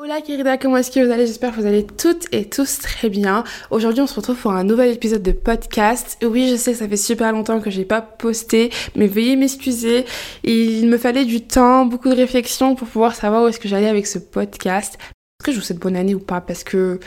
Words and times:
Hola 0.00 0.20
querida, 0.20 0.58
comment 0.58 0.76
est-ce 0.76 0.92
que 0.92 1.04
vous 1.04 1.10
allez? 1.10 1.26
J'espère 1.26 1.50
que 1.50 1.60
vous 1.60 1.66
allez 1.66 1.84
toutes 1.84 2.32
et 2.32 2.48
tous 2.48 2.78
très 2.78 3.08
bien. 3.08 3.42
Aujourd'hui, 3.72 4.00
on 4.00 4.06
se 4.06 4.14
retrouve 4.14 4.36
pour 4.36 4.52
un 4.52 4.62
nouvel 4.62 4.92
épisode 4.92 5.24
de 5.24 5.32
podcast. 5.32 6.16
Oui, 6.22 6.48
je 6.48 6.54
sais, 6.54 6.72
ça 6.72 6.88
fait 6.88 6.96
super 6.96 7.32
longtemps 7.32 7.58
que 7.60 7.68
j'ai 7.68 7.84
pas 7.84 8.00
posté, 8.00 8.70
mais 8.94 9.08
veuillez 9.08 9.34
m'excuser. 9.34 10.04
Il 10.44 10.88
me 10.88 10.98
fallait 10.98 11.24
du 11.24 11.40
temps, 11.40 11.84
beaucoup 11.84 12.10
de 12.10 12.14
réflexion 12.14 12.76
pour 12.76 12.86
pouvoir 12.86 13.16
savoir 13.16 13.42
où 13.42 13.48
est-ce 13.48 13.58
que 13.58 13.66
j'allais 13.66 13.88
avec 13.88 14.06
ce 14.06 14.20
podcast. 14.20 14.98
Est-ce 15.00 15.46
que 15.46 15.50
je 15.50 15.58
vous 15.58 15.64
souhaite 15.64 15.80
bonne 15.80 15.96
année 15.96 16.14
ou 16.14 16.20
pas? 16.20 16.40
Parce 16.40 16.62
que 16.62 17.00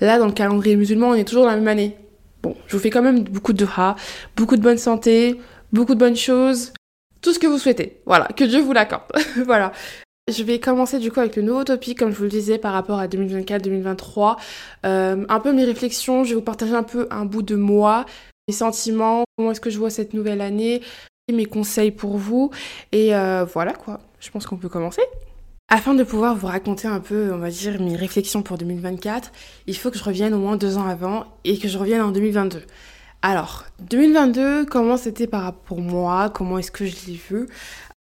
là, 0.00 0.18
dans 0.18 0.26
le 0.26 0.32
calendrier 0.32 0.76
musulman, 0.76 1.08
on 1.08 1.14
est 1.14 1.24
toujours 1.24 1.44
dans 1.44 1.50
la 1.50 1.56
même 1.56 1.68
année. 1.68 1.96
Bon, 2.42 2.54
je 2.66 2.76
vous 2.76 2.82
fais 2.82 2.90
quand 2.90 3.00
même 3.00 3.24
beaucoup 3.24 3.54
de 3.54 3.66
ha, 3.74 3.96
beaucoup 4.36 4.58
de 4.58 4.62
bonne 4.62 4.76
santé, 4.76 5.40
beaucoup 5.72 5.94
de 5.94 6.00
bonnes 6.00 6.14
choses, 6.14 6.74
tout 7.22 7.32
ce 7.32 7.38
que 7.38 7.46
vous 7.46 7.56
souhaitez. 7.56 8.02
Voilà, 8.04 8.28
que 8.36 8.44
Dieu 8.44 8.60
vous 8.60 8.74
l'accorde. 8.74 9.04
voilà. 9.46 9.72
Je 10.32 10.42
vais 10.42 10.58
commencer 10.58 10.98
du 10.98 11.12
coup 11.12 11.20
avec 11.20 11.36
le 11.36 11.42
nouveau 11.42 11.64
topic, 11.64 11.98
comme 11.98 12.10
je 12.10 12.16
vous 12.16 12.22
le 12.24 12.30
disais, 12.30 12.56
par 12.56 12.72
rapport 12.72 12.98
à 12.98 13.08
2024-2023. 13.08 14.36
Euh, 14.86 15.26
un 15.28 15.40
peu 15.40 15.52
mes 15.52 15.64
réflexions, 15.64 16.24
je 16.24 16.30
vais 16.30 16.34
vous 16.36 16.40
partager 16.40 16.74
un 16.74 16.82
peu 16.82 17.06
un 17.10 17.26
bout 17.26 17.42
de 17.42 17.56
moi, 17.56 18.06
mes 18.48 18.54
sentiments, 18.54 19.24
comment 19.36 19.50
est-ce 19.50 19.60
que 19.60 19.68
je 19.68 19.78
vois 19.78 19.90
cette 19.90 20.14
nouvelle 20.14 20.40
année, 20.40 20.80
mes 21.30 21.44
conseils 21.44 21.90
pour 21.90 22.16
vous. 22.16 22.50
Et 22.90 23.14
euh, 23.14 23.44
voilà 23.44 23.74
quoi, 23.74 24.00
je 24.18 24.30
pense 24.30 24.46
qu'on 24.46 24.56
peut 24.56 24.70
commencer. 24.70 25.02
Afin 25.68 25.92
de 25.92 26.04
pouvoir 26.04 26.34
vous 26.34 26.46
raconter 26.46 26.88
un 26.88 27.00
peu, 27.00 27.30
on 27.30 27.38
va 27.38 27.50
dire, 27.50 27.78
mes 27.78 27.96
réflexions 27.96 28.42
pour 28.42 28.56
2024, 28.56 29.30
il 29.66 29.76
faut 29.76 29.90
que 29.90 29.98
je 29.98 30.04
revienne 30.04 30.32
au 30.32 30.38
moins 30.38 30.56
deux 30.56 30.78
ans 30.78 30.86
avant 30.86 31.26
et 31.44 31.58
que 31.58 31.68
je 31.68 31.76
revienne 31.76 32.00
en 32.00 32.12
2022. 32.12 32.62
Alors, 33.20 33.64
2022, 33.80 34.64
comment 34.64 34.96
c'était 34.96 35.28
pour 35.66 35.80
moi? 35.80 36.30
Comment 36.30 36.58
est-ce 36.58 36.70
que 36.70 36.86
je 36.86 36.94
l'ai 37.06 37.20
vu? 37.28 37.46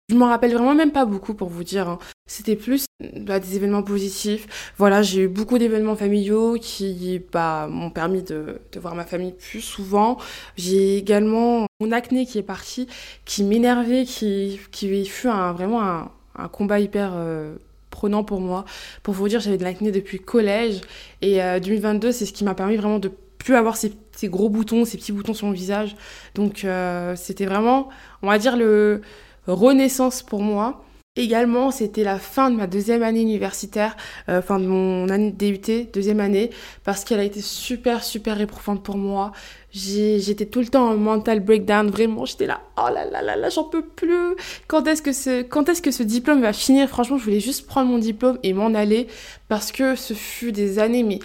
Je 0.09 0.16
m'en 0.16 0.27
rappelle 0.27 0.53
vraiment 0.53 0.75
même 0.75 0.91
pas 0.91 1.05
beaucoup 1.05 1.34
pour 1.34 1.49
vous 1.49 1.63
dire. 1.63 1.88
Hein. 1.88 1.99
C'était 2.25 2.55
plus 2.55 2.85
bah, 3.21 3.39
des 3.39 3.55
événements 3.55 3.84
positifs. 3.84 4.73
Voilà, 4.77 5.02
j'ai 5.02 5.23
eu 5.23 5.27
beaucoup 5.27 5.57
d'événements 5.57 5.95
familiaux 5.95 6.57
qui 6.59 7.21
bah, 7.31 7.67
m'ont 7.70 7.89
permis 7.89 8.21
de, 8.21 8.60
voir 8.77 8.95
ma 8.95 9.05
famille 9.05 9.34
plus 9.34 9.62
souvent. 9.62 10.18
J'ai 10.57 10.98
également 10.98 11.65
mon 11.79 11.91
acné 11.91 12.26
qui 12.26 12.37
est 12.37 12.43
parti, 12.43 12.87
qui 13.26 13.43
m'énervait, 13.43 14.04
qui, 14.04 14.60
fut 15.05 15.27
vraiment 15.27 15.82
un, 15.82 16.48
combat 16.49 16.79
hyper 16.79 17.12
euh, 17.13 17.55
prenant 17.90 18.23
pour 18.23 18.41
moi. 18.41 18.65
Pour 19.04 19.13
vous 19.13 19.27
dire, 19.29 19.40
j'avais 19.40 19.57
de 19.57 19.63
l'acné 19.63 19.91
depuis 19.91 20.20
collège 20.20 20.82
et 21.21 21.41
euh, 21.41 21.60
2022, 21.60 22.12
c'est 22.12 22.26
ce 22.26 22.34
qui 22.34 22.43
m'a 22.43 22.55
permis 22.55 22.76
vraiment 22.76 22.99
de 22.99 23.12
plus 23.38 23.55
avoir 23.55 23.77
ces, 23.77 23.93
ces, 24.15 24.29
gros 24.29 24.49
boutons, 24.49 24.85
ces 24.85 24.98
petits 24.98 25.12
boutons 25.12 25.34
sur 25.34 25.48
mon 25.48 25.54
visage. 25.54 25.95
Donc 26.35 26.63
euh, 26.65 27.15
c'était 27.15 27.45
vraiment, 27.45 27.90
on 28.21 28.27
va 28.27 28.38
dire, 28.38 28.57
le 28.57 29.01
renaissance 29.48 30.24
pour 30.24 30.41
moi. 30.41 30.84
Également, 31.16 31.70
c'était 31.70 32.04
la 32.04 32.18
fin 32.18 32.49
de 32.49 32.55
ma 32.55 32.66
deuxième 32.66 33.04
année 33.04 33.22
universitaire, 33.22 33.96
euh, 34.30 34.41
fin 34.41 34.60
de 34.60 34.66
mon 34.66 35.08
année 35.10 35.30
de 35.30 35.38
DUT, 35.38 35.90
deuxième 35.94 36.20
année, 36.20 36.50
parce 36.84 37.04
qu'elle 37.04 37.20
a 37.20 37.24
été 37.24 37.40
super, 37.40 38.04
super 38.04 38.41
éprouvante 38.41 38.82
pour 38.82 38.98
moi. 38.98 39.32
J'étais 39.72 40.48
tout 40.48 40.60
le 40.60 40.66
temps 40.66 40.90
en 40.90 40.98
mental 40.98 41.40
breakdown, 41.40 41.88
vraiment, 41.91 42.26
j'étais 42.26 42.48
là, 42.48 42.62
oh 42.77 42.91
là 42.91 43.05
là 43.05 43.22
là 43.22 43.35
là, 43.35 43.50
j'en 43.50 43.63
peux 43.63 43.85
plus. 43.85 44.35
Quand 44.68 44.88
est-ce 44.88 45.04
que 45.04 45.13
ce, 45.13 45.44
quand 45.44 45.70
est-ce 45.70 45.84
que 45.84 45.91
ce 45.91 46.02
diplôme 46.02 46.41
va 46.41 46.52
finir? 46.52 46.90
Franchement, 46.90 47.20
je 47.20 47.24
voulais 47.26 47.40
juste 47.40 47.68
prendre 47.68 47.91
mon 47.91 48.00
diplôme 48.00 48.40
et 48.41 48.54
m'en 48.54 48.74
aller, 48.74 49.05
parce 49.50 49.72
que 49.72 49.96
ce 49.96 50.16
fut 50.16 50.52
des 50.52 50.80
années, 50.80 51.04
mais 51.04 51.20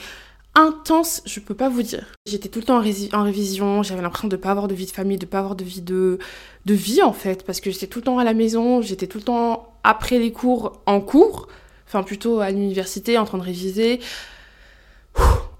intense, 0.58 1.22
je 1.24 1.40
peux 1.40 1.54
pas 1.54 1.68
vous 1.68 1.82
dire. 1.82 2.06
J'étais 2.26 2.48
tout 2.48 2.58
le 2.58 2.64
temps 2.64 2.78
en, 2.78 3.22
révision, 3.22 3.82
j'avais 3.82 4.02
l'impression 4.02 4.28
de 4.28 4.36
pas 4.36 4.50
avoir 4.50 4.68
de 4.68 4.74
vie 4.74 4.86
de 4.86 4.90
famille, 4.90 5.18
de 5.18 5.26
pas 5.26 5.38
avoir 5.38 5.54
de 5.54 5.64
vie 5.64 5.82
de, 5.82 6.18
de 6.66 6.74
vie 6.74 7.02
en 7.02 7.12
fait, 7.12 7.44
parce 7.44 7.60
que 7.60 7.70
j'étais 7.70 7.86
tout 7.86 8.00
le 8.00 8.04
temps 8.04 8.18
à 8.18 8.24
la 8.24 8.34
maison, 8.34 8.82
j'étais 8.82 9.06
tout 9.06 9.18
le 9.18 9.24
temps 9.24 9.78
après 9.84 10.18
les 10.18 10.32
cours 10.32 10.80
en 10.86 11.00
cours, 11.00 11.48
enfin 11.86 12.02
plutôt 12.02 12.40
à 12.40 12.50
l'université 12.50 13.18
en 13.18 13.24
train 13.24 13.38
de 13.38 13.44
réviser. 13.44 14.00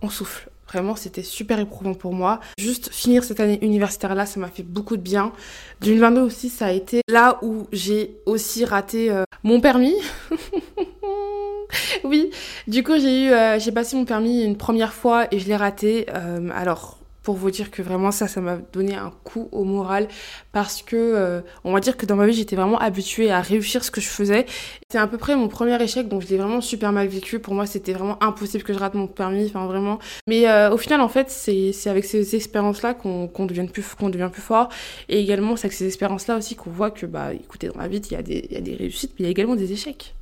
on 0.02 0.10
souffle. 0.10 0.50
Vraiment, 0.68 0.96
c'était 0.96 1.22
super 1.22 1.58
éprouvant 1.58 1.94
pour 1.94 2.12
moi. 2.12 2.40
Juste 2.58 2.92
finir 2.92 3.24
cette 3.24 3.40
année 3.40 3.58
universitaire 3.62 4.14
là, 4.14 4.26
ça 4.26 4.38
m'a 4.38 4.48
fait 4.48 4.62
beaucoup 4.62 4.96
de 4.96 5.02
bien. 5.02 5.32
2022 5.80 6.20
aussi, 6.20 6.48
ça 6.50 6.66
a 6.66 6.72
été 6.72 7.00
là 7.08 7.38
où 7.42 7.66
j'ai 7.72 8.16
aussi 8.26 8.64
raté 8.64 9.10
euh, 9.10 9.24
mon 9.42 9.60
permis. 9.60 9.96
oui, 12.04 12.30
du 12.66 12.82
coup 12.82 12.98
j'ai 12.98 13.26
eu, 13.26 13.30
euh, 13.30 13.58
j'ai 13.58 13.72
passé 13.72 13.96
mon 13.96 14.04
permis 14.04 14.42
une 14.42 14.56
première 14.56 14.92
fois 14.92 15.26
et 15.30 15.38
je 15.38 15.46
l'ai 15.46 15.56
raté. 15.56 16.06
Euh, 16.14 16.50
alors 16.54 16.97
pour 17.28 17.36
vous 17.36 17.50
dire 17.50 17.70
que 17.70 17.82
vraiment 17.82 18.10
ça, 18.10 18.26
ça 18.26 18.40
m'a 18.40 18.56
donné 18.56 18.94
un 18.94 19.12
coup 19.22 19.50
au 19.52 19.64
moral 19.64 20.08
parce 20.50 20.80
que 20.80 20.96
euh, 20.96 21.42
on 21.62 21.74
va 21.74 21.80
dire 21.80 21.98
que 21.98 22.06
dans 22.06 22.16
ma 22.16 22.26
vie 22.26 22.32
j'étais 22.32 22.56
vraiment 22.56 22.78
habituée 22.78 23.30
à 23.30 23.42
réussir 23.42 23.84
ce 23.84 23.90
que 23.90 24.00
je 24.00 24.08
faisais. 24.08 24.46
C'était 24.88 24.96
à 24.96 25.06
peu 25.06 25.18
près 25.18 25.36
mon 25.36 25.48
premier 25.48 25.78
échec 25.82 26.08
donc 26.08 26.22
je 26.22 26.28
l'ai 26.28 26.38
vraiment 26.38 26.62
super 26.62 26.90
mal 26.90 27.06
vécu. 27.06 27.38
Pour 27.38 27.52
moi 27.52 27.66
c'était 27.66 27.92
vraiment 27.92 28.16
impossible 28.24 28.64
que 28.64 28.72
je 28.72 28.78
rate 28.78 28.94
mon 28.94 29.06
permis, 29.06 29.44
enfin 29.44 29.66
vraiment. 29.66 29.98
Mais 30.26 30.46
au 30.70 30.78
final 30.78 31.02
en 31.02 31.08
fait 31.10 31.28
c'est 31.28 31.74
avec 31.90 32.06
ces 32.06 32.34
expériences 32.34 32.80
là 32.80 32.94
qu'on 32.94 33.44
devient 33.44 33.66
plus 33.70 33.84
qu'on 33.94 34.08
devient 34.08 34.30
plus 34.32 34.40
fort 34.40 34.70
et 35.10 35.20
également 35.20 35.54
c'est 35.56 35.66
avec 35.66 35.74
ces 35.74 35.86
expériences 35.86 36.28
là 36.28 36.38
aussi 36.38 36.56
qu'on 36.56 36.70
voit 36.70 36.90
que 36.90 37.04
bah 37.04 37.34
écoutez 37.34 37.68
dans 37.68 37.78
la 37.78 37.88
vie 37.88 37.98
il 38.10 38.18
y 38.18 38.38
il 38.48 38.52
y 38.52 38.56
a 38.56 38.62
des 38.62 38.74
réussites 38.74 39.12
mais 39.18 39.24
il 39.24 39.24
y 39.24 39.28
a 39.28 39.32
également 39.32 39.54
des 39.54 39.70
échecs. 39.70 40.14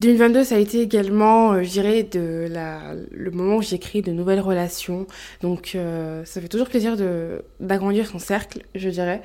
2022, 0.00 0.44
ça 0.44 0.54
a 0.54 0.58
été 0.58 0.80
également, 0.80 1.52
euh, 1.52 1.62
je 1.62 1.70
dirais, 1.70 2.02
de 2.02 2.48
le 3.10 3.30
moment 3.30 3.56
où 3.56 3.62
j'ai 3.62 3.78
créé 3.78 4.00
de 4.00 4.12
nouvelles 4.12 4.40
relations. 4.40 5.06
Donc, 5.42 5.72
euh, 5.74 6.24
ça 6.24 6.40
fait 6.40 6.48
toujours 6.48 6.68
plaisir 6.68 6.96
d'agrandir 7.60 8.06
son 8.06 8.18
cercle, 8.18 8.62
je 8.74 8.88
dirais. 8.88 9.22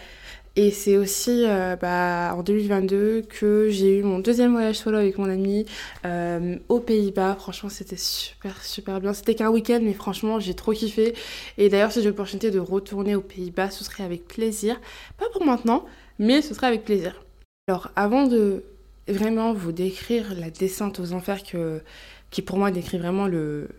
Et 0.58 0.72
c'est 0.72 0.96
aussi 0.96 1.44
euh, 1.46 1.76
bah, 1.76 2.34
en 2.38 2.42
2022 2.42 3.24
que 3.24 3.68
j'ai 3.70 4.00
eu 4.00 4.04
mon 4.04 4.20
deuxième 4.20 4.54
voyage 4.54 4.76
solo 4.78 4.98
avec 4.98 5.18
mon 5.18 5.30
ami 5.30 5.66
euh, 6.06 6.58
aux 6.70 6.80
Pays-Bas. 6.80 7.36
Franchement, 7.38 7.70
c'était 7.70 7.98
super, 7.98 8.64
super 8.64 9.02
bien. 9.02 9.14
C'était 9.14 9.36
qu'un 9.36 9.50
week-end, 9.50 9.80
mais 9.82 9.94
franchement, 9.94 10.40
j'ai 10.40 10.54
trop 10.54 10.72
kiffé. 10.72 11.14
Et 11.58 11.68
d'ailleurs, 11.68 11.92
si 11.92 12.02
j'ai 12.02 12.08
l'opportunité 12.08 12.52
de 12.52 12.60
retourner 12.60 13.16
aux 13.16 13.22
Pays-Bas, 13.22 13.70
ce 13.70 13.84
serait 13.84 14.06
avec 14.06 14.28
plaisir. 14.28 14.80
Pas 15.18 15.26
pour 15.34 15.46
maintenant, 15.46 15.86
mais 16.20 16.42
ce 16.42 16.54
serait 16.54 16.68
avec 16.68 16.86
plaisir. 16.86 17.26
Alors, 17.68 17.92
avant 17.98 18.26
de 18.26 18.64
vraiment 19.08 19.54
vous 19.54 19.72
décrire 19.72 20.34
la 20.36 20.50
descente 20.50 21.00
aux 21.00 21.14
enfers 21.14 21.44
que, 21.44 21.82
qui 22.32 22.42
pour 22.42 22.58
moi 22.58 22.72
décrit 22.72 22.98
vraiment 22.98 23.28
le 23.28 23.70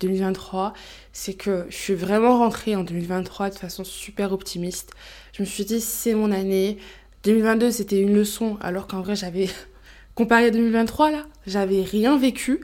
2023, 0.00 0.74
c'est 1.12 1.34
que 1.34 1.66
je 1.68 1.76
suis 1.76 1.94
vraiment 1.94 2.38
rentrée 2.38 2.76
en 2.76 2.84
2023 2.84 3.50
de 3.50 3.54
façon 3.54 3.84
super 3.84 4.32
optimiste. 4.32 4.92
Je 5.32 5.42
me 5.42 5.46
suis 5.46 5.64
dit, 5.64 5.80
c'est 5.80 6.14
mon 6.14 6.32
année. 6.32 6.78
2022, 7.24 7.70
c'était 7.70 8.00
une 8.00 8.14
leçon, 8.14 8.58
alors 8.60 8.86
qu'en 8.86 9.00
vrai, 9.00 9.16
j'avais, 9.16 9.48
comparé 10.14 10.46
à 10.46 10.50
2023, 10.50 11.10
là, 11.10 11.26
j'avais 11.46 11.82
rien 11.82 12.18
vécu. 12.18 12.60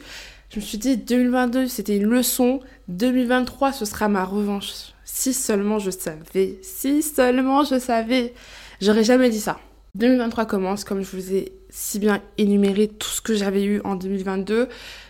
Je 0.51 0.57
me 0.57 0.65
suis 0.65 0.79
dit, 0.79 0.97
2022, 0.99 1.67
c'était 1.67 1.97
une 1.97 2.05
leçon. 2.05 2.61
2023, 2.89 3.73
ce 3.73 3.85
sera 3.87 4.09
ma 4.09 4.25
revanche. 4.25 4.93
Si 5.05 5.33
seulement 5.33 5.79
je 5.79 5.91
savais. 5.91 6.59
Si 6.63 7.03
seulement 7.03 7.65
je 7.65 7.79
savais. 7.79 8.35
J'aurais 8.81 9.05
jamais 9.05 9.31
dit 9.31 9.41
ça. 9.41 9.59
2023 9.95 10.47
commence, 10.47 10.85
comme 10.85 11.03
je 11.03 11.17
vous 11.17 11.35
ai 11.35 11.53
si 11.73 11.99
bien 11.99 12.21
énuméré 12.37 12.87
tout 12.87 13.09
ce 13.09 13.21
que 13.21 13.35
j'avais 13.35 13.65
eu 13.65 13.81
en 13.83 13.97
2022. 13.97 14.69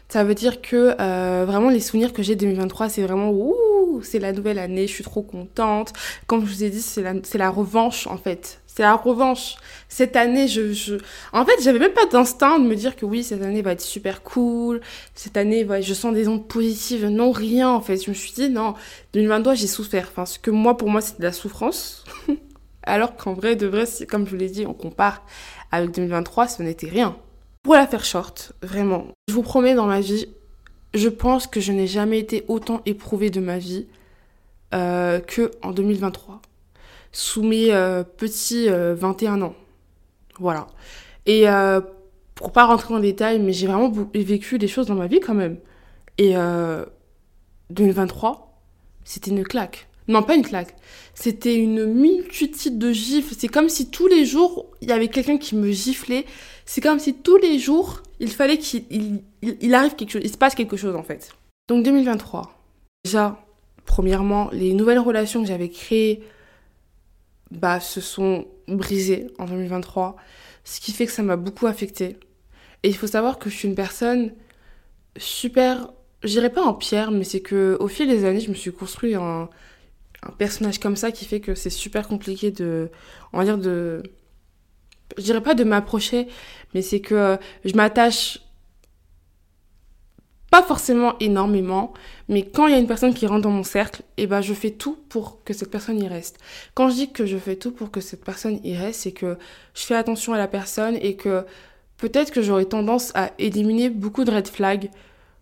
Ça 0.08 0.24
veut 0.24 0.34
dire 0.34 0.62
que 0.62 0.94
euh, 1.00 1.44
vraiment 1.46 1.70
les 1.70 1.80
souvenirs 1.80 2.12
que 2.12 2.22
j'ai 2.22 2.36
2023, 2.36 2.88
c'est 2.88 3.02
vraiment 3.02 3.30
ouh, 3.30 4.00
c'est 4.02 4.18
la 4.18 4.32
nouvelle 4.32 4.58
année, 4.58 4.86
je 4.86 4.92
suis 4.92 5.04
trop 5.04 5.22
contente. 5.22 5.92
Comme 6.26 6.46
je 6.46 6.52
vous 6.52 6.64
ai 6.64 6.70
dit, 6.70 6.80
c'est 6.80 7.02
la, 7.02 7.14
la 7.34 7.50
revanche 7.50 8.06
en 8.06 8.16
fait. 8.16 8.60
C'est 8.66 8.82
la 8.82 8.94
revanche. 8.94 9.56
Cette 9.88 10.14
année, 10.14 10.48
je, 10.48 10.72
je... 10.72 10.94
en 11.32 11.44
fait, 11.44 11.60
j'avais 11.62 11.78
même 11.78 11.92
pas 11.92 12.06
d'instinct 12.06 12.58
de 12.58 12.64
me 12.64 12.76
dire 12.76 12.94
que 12.96 13.04
oui, 13.04 13.22
cette 13.24 13.42
année 13.42 13.60
va 13.60 13.72
être 13.72 13.82
super 13.82 14.22
cool. 14.22 14.80
Cette 15.14 15.36
année, 15.36 15.66
je 15.82 15.94
sens 15.94 16.14
des 16.14 16.28
ondes 16.28 16.46
positives. 16.46 17.06
Non, 17.08 17.32
rien 17.32 17.70
en 17.70 17.80
fait. 17.80 18.02
Je 18.02 18.10
me 18.10 18.14
suis 18.14 18.32
dit 18.32 18.48
non, 18.50 18.74
2022, 19.14 19.56
j'ai 19.56 19.66
souffert. 19.66 20.08
Enfin, 20.12 20.26
ce 20.26 20.38
que 20.38 20.50
moi, 20.50 20.76
pour 20.76 20.88
moi, 20.88 21.00
c'est 21.00 21.18
de 21.18 21.24
la 21.24 21.32
souffrance. 21.32 22.04
Alors 22.84 23.16
qu'en 23.16 23.32
vrai, 23.32 23.56
de 23.56 23.66
vrai, 23.66 23.84
comme 24.08 24.26
je 24.26 24.30
vous 24.30 24.36
l'ai 24.36 24.48
dit, 24.48 24.66
on 24.66 24.74
compare 24.74 25.22
avec 25.72 25.90
2023, 25.90 26.48
ce 26.48 26.62
n'était 26.62 26.88
rien. 26.88 27.16
Pour 27.62 27.74
la 27.74 27.86
faire 27.86 28.04
short, 28.04 28.52
vraiment, 28.62 29.06
je 29.28 29.34
vous 29.34 29.42
promets 29.42 29.74
dans 29.74 29.86
ma 29.86 30.00
vie, 30.00 30.28
je 30.94 31.08
pense 31.08 31.46
que 31.46 31.60
je 31.60 31.72
n'ai 31.72 31.86
jamais 31.86 32.18
été 32.18 32.44
autant 32.48 32.82
éprouvée 32.86 33.30
de 33.30 33.40
ma 33.40 33.58
vie 33.58 33.86
euh, 34.74 35.20
que 35.20 35.50
en 35.62 35.72
2023, 35.72 36.40
sous 37.12 37.42
mes 37.42 37.72
euh, 37.72 38.02
petits 38.02 38.68
21 38.68 39.40
euh, 39.40 39.44
ans. 39.44 39.54
Voilà. 40.38 40.66
Et 41.26 41.48
euh, 41.48 41.80
pour 42.34 42.52
pas 42.52 42.64
rentrer 42.64 42.94
en 42.94 42.98
détail, 42.98 43.38
mais 43.38 43.52
j'ai 43.52 43.66
vraiment 43.66 43.92
vécu 44.14 44.58
des 44.58 44.68
choses 44.68 44.86
dans 44.86 44.94
ma 44.94 45.06
vie 45.06 45.20
quand 45.20 45.34
même. 45.34 45.58
Et 46.18 46.34
2023, 47.70 48.60
c'était 49.04 49.30
une 49.30 49.44
claque. 49.44 49.88
Non, 50.08 50.22
pas 50.22 50.34
une 50.34 50.42
claque. 50.42 50.74
C'était 51.14 51.54
une 51.54 51.84
multitude 51.86 52.78
de 52.78 52.92
gifles. 52.92 53.34
C'est 53.38 53.48
comme 53.48 53.68
si 53.68 53.90
tous 53.90 54.06
les 54.06 54.24
jours, 54.24 54.66
il 54.80 54.88
y 54.88 54.92
avait 54.92 55.08
quelqu'un 55.08 55.38
qui 55.38 55.54
me 55.54 55.70
giflait. 55.70 56.24
C'est 56.64 56.80
comme 56.80 56.98
si 56.98 57.14
tous 57.14 57.36
les 57.36 57.58
jours, 57.58 58.02
il 58.20 58.30
fallait 58.30 58.58
qu'il 58.58 59.22
il, 59.42 59.74
arrive 59.74 59.94
quelque 59.94 60.10
chose, 60.10 60.22
il 60.24 60.30
se 60.30 60.38
passe 60.38 60.54
quelque 60.54 60.76
chose 60.76 60.96
en 60.96 61.02
fait. 61.02 61.32
Donc 61.68 61.84
2023. 61.84 62.58
Déjà, 63.04 63.44
premièrement, 63.84 64.48
les 64.52 64.74
nouvelles 64.74 64.98
relations 64.98 65.42
que 65.42 65.48
j'avais 65.48 65.68
créées, 65.68 66.22
bah, 67.50 67.80
se 67.80 68.00
sont 68.00 68.46
brisées 68.68 69.26
en 69.38 69.44
2023. 69.44 70.16
Ce 70.64 70.80
qui 70.80 70.92
fait 70.92 71.06
que 71.06 71.12
ça 71.12 71.22
m'a 71.22 71.36
beaucoup 71.36 71.66
affectée. 71.66 72.16
Et 72.82 72.88
il 72.88 72.96
faut 72.96 73.06
savoir 73.06 73.38
que 73.38 73.50
je 73.50 73.56
suis 73.56 73.68
une 73.68 73.74
personne 73.74 74.32
super, 75.16 75.92
je 76.22 76.28
dirais 76.28 76.50
pas 76.50 76.62
en 76.62 76.74
pierre, 76.74 77.10
mais 77.10 77.24
c'est 77.24 77.40
que 77.40 77.76
au 77.80 77.88
fil 77.88 78.08
des 78.08 78.24
années, 78.24 78.40
je 78.40 78.50
me 78.50 78.54
suis 78.54 78.72
construit 78.72 79.14
un, 79.14 79.48
un 80.22 80.30
personnage 80.32 80.78
comme 80.78 80.96
ça 80.96 81.10
qui 81.10 81.24
fait 81.24 81.40
que 81.40 81.54
c'est 81.54 81.70
super 81.70 82.08
compliqué 82.08 82.50
de, 82.50 82.90
on 83.32 83.38
va 83.38 83.44
dire 83.44 83.58
de, 83.58 84.02
je 85.18 85.22
dirais 85.22 85.42
pas 85.42 85.54
de 85.54 85.64
m'approcher, 85.64 86.28
mais 86.74 86.82
c'est 86.82 87.00
que 87.00 87.38
je 87.64 87.74
m'attache 87.74 88.40
pas 90.50 90.62
forcément 90.62 91.18
énormément, 91.18 91.94
mais 92.28 92.46
quand 92.46 92.66
il 92.66 92.72
y 92.72 92.76
a 92.76 92.78
une 92.78 92.86
personne 92.86 93.14
qui 93.14 93.26
rentre 93.26 93.40
dans 93.40 93.50
mon 93.50 93.62
cercle, 93.62 94.02
et 94.18 94.24
eh 94.24 94.26
ben 94.26 94.42
je 94.42 94.52
fais 94.52 94.70
tout 94.70 94.98
pour 95.08 95.42
que 95.44 95.54
cette 95.54 95.70
personne 95.70 95.98
y 95.98 96.06
reste. 96.06 96.38
Quand 96.74 96.90
je 96.90 96.94
dis 96.94 97.10
que 97.10 97.24
je 97.24 97.38
fais 97.38 97.56
tout 97.56 97.70
pour 97.72 97.90
que 97.90 98.02
cette 98.02 98.22
personne 98.22 98.60
y 98.62 98.76
reste, 98.76 99.00
c'est 99.00 99.12
que 99.12 99.38
je 99.72 99.82
fais 99.82 99.94
attention 99.94 100.34
à 100.34 100.38
la 100.38 100.48
personne 100.48 100.96
et 101.00 101.16
que 101.16 101.46
peut-être 101.96 102.32
que 102.32 102.42
j'aurais 102.42 102.66
tendance 102.66 103.12
à 103.14 103.30
éliminer 103.38 103.88
beaucoup 103.88 104.24
de 104.24 104.30
red 104.30 104.46
flags, 104.46 104.90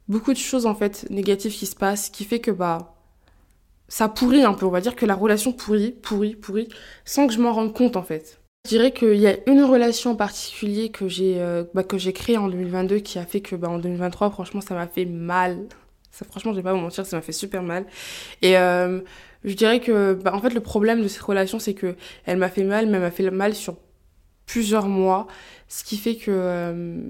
beaucoup 0.07 0.33
de 0.33 0.39
choses 0.39 0.65
en 0.65 0.77
fait 0.77 1.09
négatives 1.11 1.57
qui 1.57 1.67
se 1.67 1.75
passent, 1.75 2.09
qui 2.09 2.25
fait 2.25 2.39
que 2.39 2.53
bah 2.53 3.00
ça 3.91 4.09
pourrit 4.09 4.45
un 4.45 4.55
peu, 4.55 4.65
on 4.65 4.71
va 4.71 4.81
dire 4.81 4.97
que 4.97 5.05
la 5.05 5.15
relation 5.15 5.53
pourrit, 5.53 5.91
pourrit, 5.91 6.37
pourrit, 6.37 6.69
sans 7.05 7.27
que 7.27 7.35
je 7.35 7.41
m'en 7.41 7.53
rende 7.53 7.75
compte 7.75 7.97
en 7.97 8.03
fait. 8.03 8.41
Je 8.65 8.71
dirais 8.71 8.93
qu'il 8.93 9.17
y 9.17 9.27
a 9.27 9.37
une 9.47 9.65
relation 9.65 10.13
en 10.13 10.17
particulier 10.17 10.91
que 10.91 11.09
j'ai 11.09 11.41
euh, 11.41 11.65
bah, 11.75 11.83
que 11.83 11.99
j'ai 11.99 12.13
créée 12.13 12.37
en 12.39 12.49
2022 12.49 12.99
qui 12.99 13.19
a 13.19 13.27
fait 13.27 13.41
que 13.41 13.57
bah, 13.57 13.69
en 13.69 13.79
2023 13.79 14.31
franchement 14.31 14.61
ça 14.61 14.75
m'a 14.75 14.87
fait 14.87 15.07
mal. 15.07 15.67
Ça 16.13 16.25
franchement 16.25 16.53
je 16.53 16.59
vais 16.59 16.63
pas 16.63 16.73
vous 16.73 16.81
mentir 16.81 17.05
ça 17.05 17.17
m'a 17.17 17.23
fait 17.23 17.33
super 17.33 17.63
mal. 17.63 17.85
Et 18.43 18.57
euh, 18.57 19.01
je 19.45 19.55
dirais 19.55 19.81
que 19.81 20.15
bah, 20.15 20.35
en 20.35 20.41
fait 20.41 20.55
le 20.55 20.61
problème 20.61 21.03
de 21.03 21.09
cette 21.09 21.23
relation 21.23 21.59
c'est 21.59 21.75
que 21.75 21.97
elle 22.27 22.39
m'a 22.39 22.49
fait 22.49 22.65
mal 22.65 22.87
mais 22.87 22.97
elle 22.99 23.03
m'a 23.03 23.11
fait 23.11 23.29
mal 23.31 23.55
sur 23.55 23.77
plusieurs 24.47 24.87
mois, 24.87 25.27
ce 25.69 25.83
qui 25.83 25.97
fait 25.97 26.17
que 26.17 26.31
euh, 26.31 27.01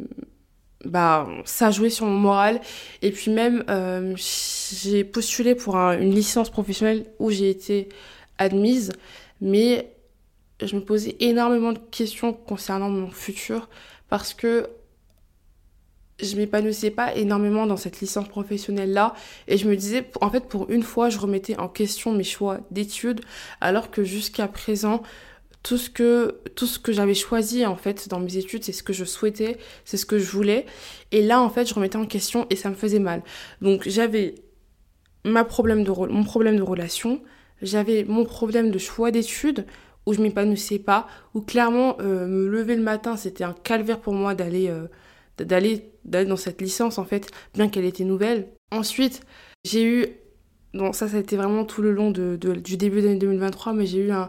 bah 0.85 1.29
ça 1.45 1.69
a 1.69 1.71
joué 1.71 1.91
sur 1.91 2.07
mon 2.07 2.19
moral. 2.19 2.61
Et 3.03 3.11
puis 3.11 3.31
même 3.31 3.65
euh, 3.69 4.15
j'ai 4.17 5.05
postulé 5.05 5.55
pour 5.55 5.77
une 5.77 6.15
licence 6.15 6.51
professionnelle 6.51 7.07
où 7.19 7.31
j'ai 7.31 7.51
été 7.51 7.89
admise. 8.39 8.93
Mais 9.41 9.93
je 10.63 10.77
me 10.77 10.81
posais 10.81 11.17
énormément 11.21 11.73
de 11.73 11.79
questions 11.91 12.33
concernant 12.33 12.91
mon 12.91 13.11
futur 13.11 13.69
parce 14.09 14.35
que 14.35 14.69
je 16.23 16.37
m'épanouissais 16.37 16.91
pas 16.91 17.15
énormément 17.15 17.67
dans 17.67 17.79
cette 17.79 18.01
licence 18.01 18.29
professionnelle 18.29 18.93
là 18.93 19.15
et 19.49 19.57
je 19.57 19.67
me 19.67 19.75
disais 19.75 20.07
en 20.21 20.29
fait 20.31 20.47
pour 20.49 20.71
une 20.71 20.83
fois 20.83 21.09
je 21.09 21.19
remettais 21.19 21.57
en 21.59 21.69
question 21.69 22.13
mes 22.13 22.25
choix 22.25 22.59
d'études 22.71 23.23
alors 23.63 23.91
que 23.91 24.05
jusqu'à 24.05 24.47
présent 24.47 25.03
tout 25.63 25.77
ce 25.77 25.91
que 25.91 26.41
tout 26.55 26.67
ce 26.67 26.79
que 26.79 26.93
j'avais 26.93 27.15
choisi 27.15 27.67
en 27.67 27.77
fait 27.77 28.09
dans 28.09 28.21
mes 28.21 28.37
études 28.37 28.65
c'est 28.65 28.73
ce 28.73 28.83
que 28.83 28.93
je 28.93 29.05
souhaitais 29.05 29.59
c'est 29.85 29.97
ce 29.99 30.07
que 30.07 30.19
je 30.19 30.31
voulais 30.31 30.65
et 31.13 31.21
là 31.23 31.41
en 31.41 31.51
fait 31.51 31.69
je 31.69 31.75
remettais 31.75 31.99
en 31.99 32.07
question 32.07 32.47
et 32.49 32.57
ça 32.57 32.71
me 32.71 32.75
faisait 32.75 32.99
mal 32.99 33.23
donc 33.61 33.87
j'avais 33.87 34.37
ma 35.25 35.45
problème 35.45 35.85
de 35.85 35.91
mon 35.91 36.25
problème 36.25 36.57
de 36.57 36.63
relation 36.63 37.21
j'avais 37.61 38.05
mon 38.05 38.25
problème 38.25 38.71
de 38.71 38.79
choix 38.79 39.11
d'études 39.11 39.67
où 40.07 40.15
je 40.15 40.21
m'épanouissais 40.21 40.79
pas, 40.79 41.07
où 41.35 41.41
clairement 41.41 41.97
euh, 42.01 42.27
me 42.27 42.49
lever 42.49 42.77
le 42.77 42.83
matin, 42.83 43.17
c'était 43.17 43.45
un 43.45 43.53
calvaire 43.53 44.01
pour 44.01 44.15
moi 44.15 44.35
d'aller 44.35 44.69
euh, 44.69 44.87
d'aller 45.39 45.91
d'aller 46.05 46.27
dans 46.27 46.37
cette 46.37 46.61
licence 46.61 46.99
en 46.99 47.05
fait, 47.05 47.31
bien 47.55 47.69
qu'elle 47.69 47.85
était 47.85 48.05
nouvelle. 48.05 48.49
Ensuite, 48.71 49.23
j'ai 49.65 49.85
eu 49.85 50.07
donc 50.73 50.95
ça, 50.95 51.09
ça 51.09 51.17
a 51.17 51.21
été 51.21 51.37
vraiment 51.37 51.65
tout 51.65 51.83
le 51.83 51.93
long 51.93 52.11
de, 52.11 52.37
du 52.37 52.77
début 52.77 53.03
d'année 53.03 53.17
2023, 53.17 53.73
mais 53.73 53.87
j'ai 53.87 53.99
eu 53.99 54.13
un, 54.13 54.29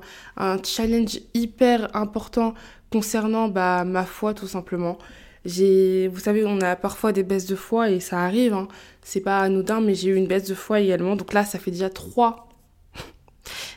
challenge 0.63 1.19
hyper 1.33 1.95
important 1.95 2.53
concernant 2.91 3.47
bah, 3.47 3.83
ma 3.83 4.05
foi 4.05 4.33
tout 4.33 4.47
simplement. 4.47 4.97
Vous 5.45 6.19
savez, 6.19 6.45
on 6.45 6.61
a 6.61 6.75
parfois 6.75 7.11
des 7.11 7.23
baisses 7.23 7.45
de 7.47 7.55
foi 7.55 7.89
et 7.89 7.99
ça 7.99 8.21
arrive, 8.21 8.53
hein. 8.53 8.67
c'est 9.03 9.21
pas 9.21 9.39
anodin, 9.39 9.81
mais 9.81 9.95
j'ai 9.95 10.09
eu 10.09 10.15
une 10.15 10.27
baisse 10.27 10.47
de 10.47 10.55
foi 10.55 10.79
également. 10.79 11.15
Donc 11.15 11.33
là, 11.33 11.43
ça 11.43 11.59
fait 11.59 11.71
déjà 11.71 11.89
trois 11.89 12.49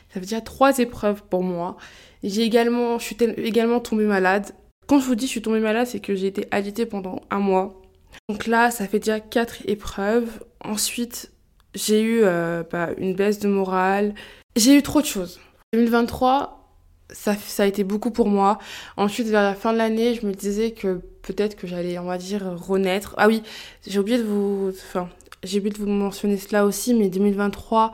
ça 0.09 0.15
fait 0.15 0.21
déjà 0.21 0.41
trois 0.41 0.77
épreuves 0.79 1.23
pour 1.23 1.43
moi. 1.43 1.77
J'ai 2.23 2.41
également, 2.43 2.97
je 2.97 3.05
suis 3.05 3.17
également 3.37 3.79
tombée 3.79 4.05
malade. 4.05 4.51
Quand 4.87 4.99
je 4.99 5.05
vous 5.05 5.15
dis 5.15 5.25
je 5.25 5.31
suis 5.31 5.41
tombée 5.41 5.59
malade, 5.59 5.87
c'est 5.87 5.99
que 5.99 6.15
j'ai 6.15 6.27
été 6.27 6.47
agitée 6.51 6.85
pendant 6.85 7.21
un 7.29 7.39
mois. 7.39 7.81
Donc 8.29 8.47
là, 8.47 8.71
ça 8.71 8.87
fait 8.87 8.99
déjà 8.99 9.19
quatre 9.19 9.57
épreuves. 9.67 10.43
Ensuite, 10.63 11.31
j'ai 11.75 12.01
eu 12.01 12.21
euh, 12.23 12.63
bah, 12.69 12.89
une 12.97 13.13
baisse 13.13 13.39
de 13.39 13.47
morale. 13.47 14.15
J'ai 14.55 14.77
eu 14.77 14.81
trop 14.81 15.01
de 15.01 15.05
choses. 15.05 15.39
2023, 15.73 16.65
ça, 17.11 17.35
ça 17.35 17.63
a 17.63 17.65
été 17.65 17.83
beaucoup 17.83 18.11
pour 18.11 18.27
moi. 18.27 18.57
Ensuite, 18.97 19.27
vers 19.27 19.43
la 19.43 19.53
fin 19.53 19.73
de 19.73 19.77
l'année, 19.77 20.15
je 20.15 20.25
me 20.25 20.33
disais 20.33 20.71
que 20.71 21.01
peut-être 21.21 21.55
que 21.55 21.67
j'allais, 21.67 21.99
on 21.99 22.05
va 22.05 22.17
dire, 22.17 22.43
renaître. 22.55 23.13
Ah 23.17 23.27
oui, 23.27 23.43
j'ai 23.85 23.99
oublié 23.99 24.17
de 24.17 24.23
vous, 24.23 24.71
enfin, 24.71 25.09
j'ai 25.43 25.59
oublié 25.59 25.73
de 25.73 25.79
vous 25.79 25.87
mentionner 25.87 26.37
cela 26.37 26.65
aussi, 26.65 26.93
mais 26.93 27.09
2023, 27.09 27.91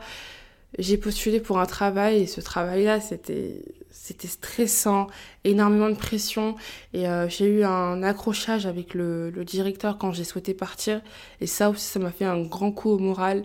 j'ai 0.78 0.96
postulé 0.96 1.40
pour 1.40 1.58
un 1.58 1.66
travail 1.66 2.22
et 2.22 2.26
ce 2.26 2.40
travail-là, 2.40 3.00
c'était 3.00 3.62
c'était 3.92 4.28
stressant, 4.28 5.06
énormément 5.44 5.88
de 5.88 5.94
pression 5.94 6.56
et 6.92 7.08
euh, 7.08 7.28
j'ai 7.28 7.46
eu 7.46 7.64
un 7.64 8.02
accrochage 8.02 8.66
avec 8.66 8.94
le, 8.94 9.30
directeur 9.44 9.98
quand 9.98 10.12
j'ai 10.12 10.24
souhaité 10.24 10.54
partir 10.54 11.00
et 11.40 11.46
ça 11.46 11.70
aussi 11.70 11.84
ça 11.84 11.98
m'a 11.98 12.10
fait 12.10 12.24
un 12.24 12.42
grand 12.42 12.72
coup 12.72 12.90
au 12.90 12.98
moral. 12.98 13.44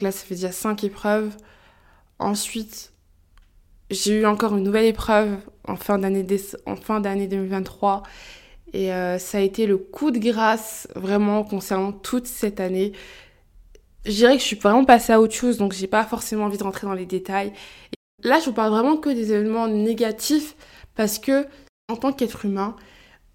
Là 0.00 0.12
ça 0.12 0.24
fait 0.24 0.34
déjà 0.34 0.52
cinq 0.52 0.84
épreuves. 0.84 1.34
Ensuite 2.18 2.92
j'ai 3.90 4.20
eu 4.20 4.26
encore 4.26 4.56
une 4.56 4.64
nouvelle 4.64 4.86
épreuve 4.86 5.36
en 5.68 5.76
fin 5.76 5.98
d'année 5.98 6.26
en 6.66 6.76
fin 6.76 7.00
d'année 7.00 7.28
2023 7.28 8.02
et 8.72 8.92
euh, 8.92 9.18
ça 9.18 9.38
a 9.38 9.40
été 9.40 9.66
le 9.66 9.78
coup 9.78 10.10
de 10.10 10.18
grâce 10.18 10.88
vraiment 10.96 11.44
concernant 11.44 11.92
toute 11.92 12.26
cette 12.26 12.60
année 12.60 12.92
je 14.06 14.12
dirais 14.12 14.36
que 14.36 14.40
je 14.40 14.46
suis 14.46 14.56
vraiment 14.56 14.84
passée 14.84 15.12
à 15.12 15.20
autre 15.20 15.34
chose, 15.34 15.58
donc 15.58 15.72
j'ai 15.72 15.88
pas 15.88 16.04
forcément 16.04 16.44
envie 16.44 16.58
de 16.58 16.62
rentrer 16.62 16.86
dans 16.86 16.94
les 16.94 17.06
détails. 17.06 17.52
Là, 18.22 18.40
je 18.40 18.46
vous 18.46 18.52
parle 18.52 18.70
vraiment 18.70 18.96
que 18.96 19.10
des 19.10 19.32
événements 19.32 19.68
négatifs, 19.68 20.56
parce 20.94 21.18
que 21.18 21.46
en 21.88 21.96
tant 21.96 22.12
qu'être 22.12 22.44
humain, 22.44 22.76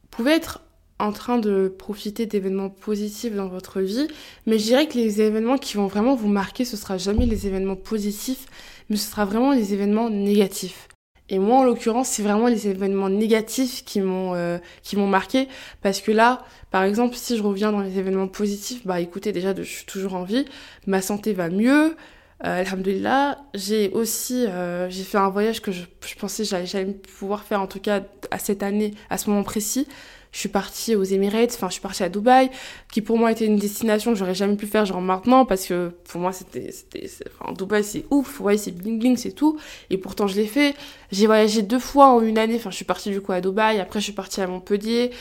vous 0.04 0.08
pouvez 0.10 0.32
être 0.32 0.62
en 1.00 1.12
train 1.12 1.40
de 1.40 1.68
profiter 1.68 2.26
d'événements 2.28 2.70
positifs 2.70 3.34
dans 3.34 3.48
votre 3.48 3.82
vie, 3.82 4.08
mais 4.46 4.60
je 4.60 4.66
dirais 4.66 4.88
que 4.88 4.98
les 4.98 5.22
événements 5.22 5.58
qui 5.58 5.78
vont 5.78 5.88
vraiment 5.88 6.16
vous 6.16 6.28
marquer, 6.28 6.64
ce 6.64 6.78
sera 6.78 6.98
jamais 6.98 7.26
les 7.26 7.48
événements 7.48 7.76
positifs, 7.76 8.46
mais 8.90 8.98
ce 8.98 9.10
sera 9.10 9.26
vraiment 9.26 9.52
les 9.52 9.74
événements 9.74 10.10
négatifs. 10.10 10.88
Et 11.30 11.40
moi, 11.40 11.60
en 11.60 11.64
l'occurrence, 11.64 12.10
c'est 12.10 12.24
vraiment 12.24 12.48
les 12.48 12.68
événements 12.68 13.10
négatifs 13.10 13.86
qui 13.86 14.02
m'ont 14.02 14.36
euh, 14.36 14.58
qui 14.84 14.98
m'ont 14.98 15.08
marqué 15.08 15.48
parce 15.82 16.02
que 16.02 16.12
là, 16.12 16.46
par 16.72 16.84
exemple, 16.84 17.16
si 17.16 17.38
je 17.38 17.42
reviens 17.42 17.72
dans 17.72 17.80
les 17.80 17.98
événements 17.98 18.28
positifs, 18.28 18.86
bah 18.86 19.00
écoutez, 19.00 19.32
déjà, 19.32 19.56
je 19.56 19.64
suis 19.64 19.86
toujours 19.86 20.16
en 20.16 20.24
vie, 20.26 20.46
ma 20.88 21.02
santé 21.02 21.32
va 21.32 21.50
mieux. 21.50 21.96
Euh, 22.44 22.62
Alhamdulillah, 22.62 23.38
j'ai 23.54 23.92
aussi 23.92 24.46
euh, 24.48 24.90
j'ai 24.90 25.04
fait 25.04 25.20
un 25.20 25.30
voyage 25.30 25.62
que 25.62 25.72
je, 25.72 25.84
je 26.04 26.16
pensais 26.16 26.44
j'allais 26.44 26.66
jamais 26.66 26.94
pouvoir 26.94 27.44
faire 27.44 27.62
en 27.62 27.68
tout 27.68 27.80
cas 27.80 28.02
à 28.32 28.40
cette 28.40 28.64
année, 28.64 28.96
à 29.12 29.20
ce 29.20 29.30
moment 29.30 29.44
précis 29.44 29.88
je 30.32 30.40
suis 30.40 30.50
partie 30.50 30.96
aux 30.96 31.04
Emirates, 31.04 31.52
enfin 31.54 31.68
je 31.68 31.74
suis 31.74 31.82
partie 31.82 32.04
à 32.04 32.10
Dubaï, 32.10 32.50
qui 32.92 33.02
pour 33.02 33.18
moi 33.18 33.32
était 33.32 33.46
une 33.46 33.58
destination 33.58 34.14
que 34.14 34.18
j'aurais 34.18 34.34
jamais 34.34 34.56
pu 34.56 34.66
faire 34.66 34.86
genre 34.86 35.02
maintenant 35.02 35.46
parce 35.46 35.66
que 35.66 35.92
pour 36.10 36.22
moi 36.22 36.32
c'était 36.32 36.72
c'était 36.72 37.08
enfin 37.40 37.54
Dubaï 37.54 37.84
c'est 37.84 38.06
ouf, 38.10 38.40
ouais 38.40 38.58
c'est 38.58 38.72
bling 38.72 38.98
bling 38.98 39.18
c'est 39.18 39.34
tout 39.34 39.60
et 39.90 39.98
pourtant 39.98 40.28
je 40.28 40.36
l'ai 40.36 40.48
fait. 40.48 40.74
J'ai 41.12 41.26
voyagé 41.26 41.62
deux 41.62 41.80
fois 41.80 42.08
en 42.08 42.22
une 42.22 42.38
année, 42.38 42.56
enfin 42.56 42.72
je 42.72 42.78
suis 42.78 42.86
partie 42.86 43.12
du 43.12 43.22
coup 43.22 43.34
à 43.34 43.42
Dubaï, 43.42 43.80
après 43.80 44.00
je 44.00 44.06
suis 44.06 44.14
partie 44.14 44.42
à 44.42 44.48
Montpellier. 44.48 45.12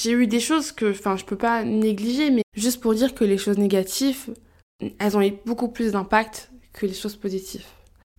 J'ai 0.00 0.12
eu 0.12 0.28
des 0.28 0.40
choses 0.40 0.70
que 0.70 0.90
enfin 0.92 1.16
je 1.16 1.24
peux 1.24 1.36
pas 1.36 1.64
négliger 1.64 2.30
mais 2.30 2.42
juste 2.54 2.80
pour 2.80 2.94
dire 2.94 3.14
que 3.14 3.24
les 3.24 3.38
choses 3.38 3.58
négatives 3.58 4.30
elles 4.98 5.16
ont 5.16 5.22
eu 5.22 5.34
beaucoup 5.44 5.68
plus 5.68 5.92
d'impact 5.92 6.50
que 6.72 6.86
les 6.86 6.94
choses 6.94 7.16
positives. 7.16 7.64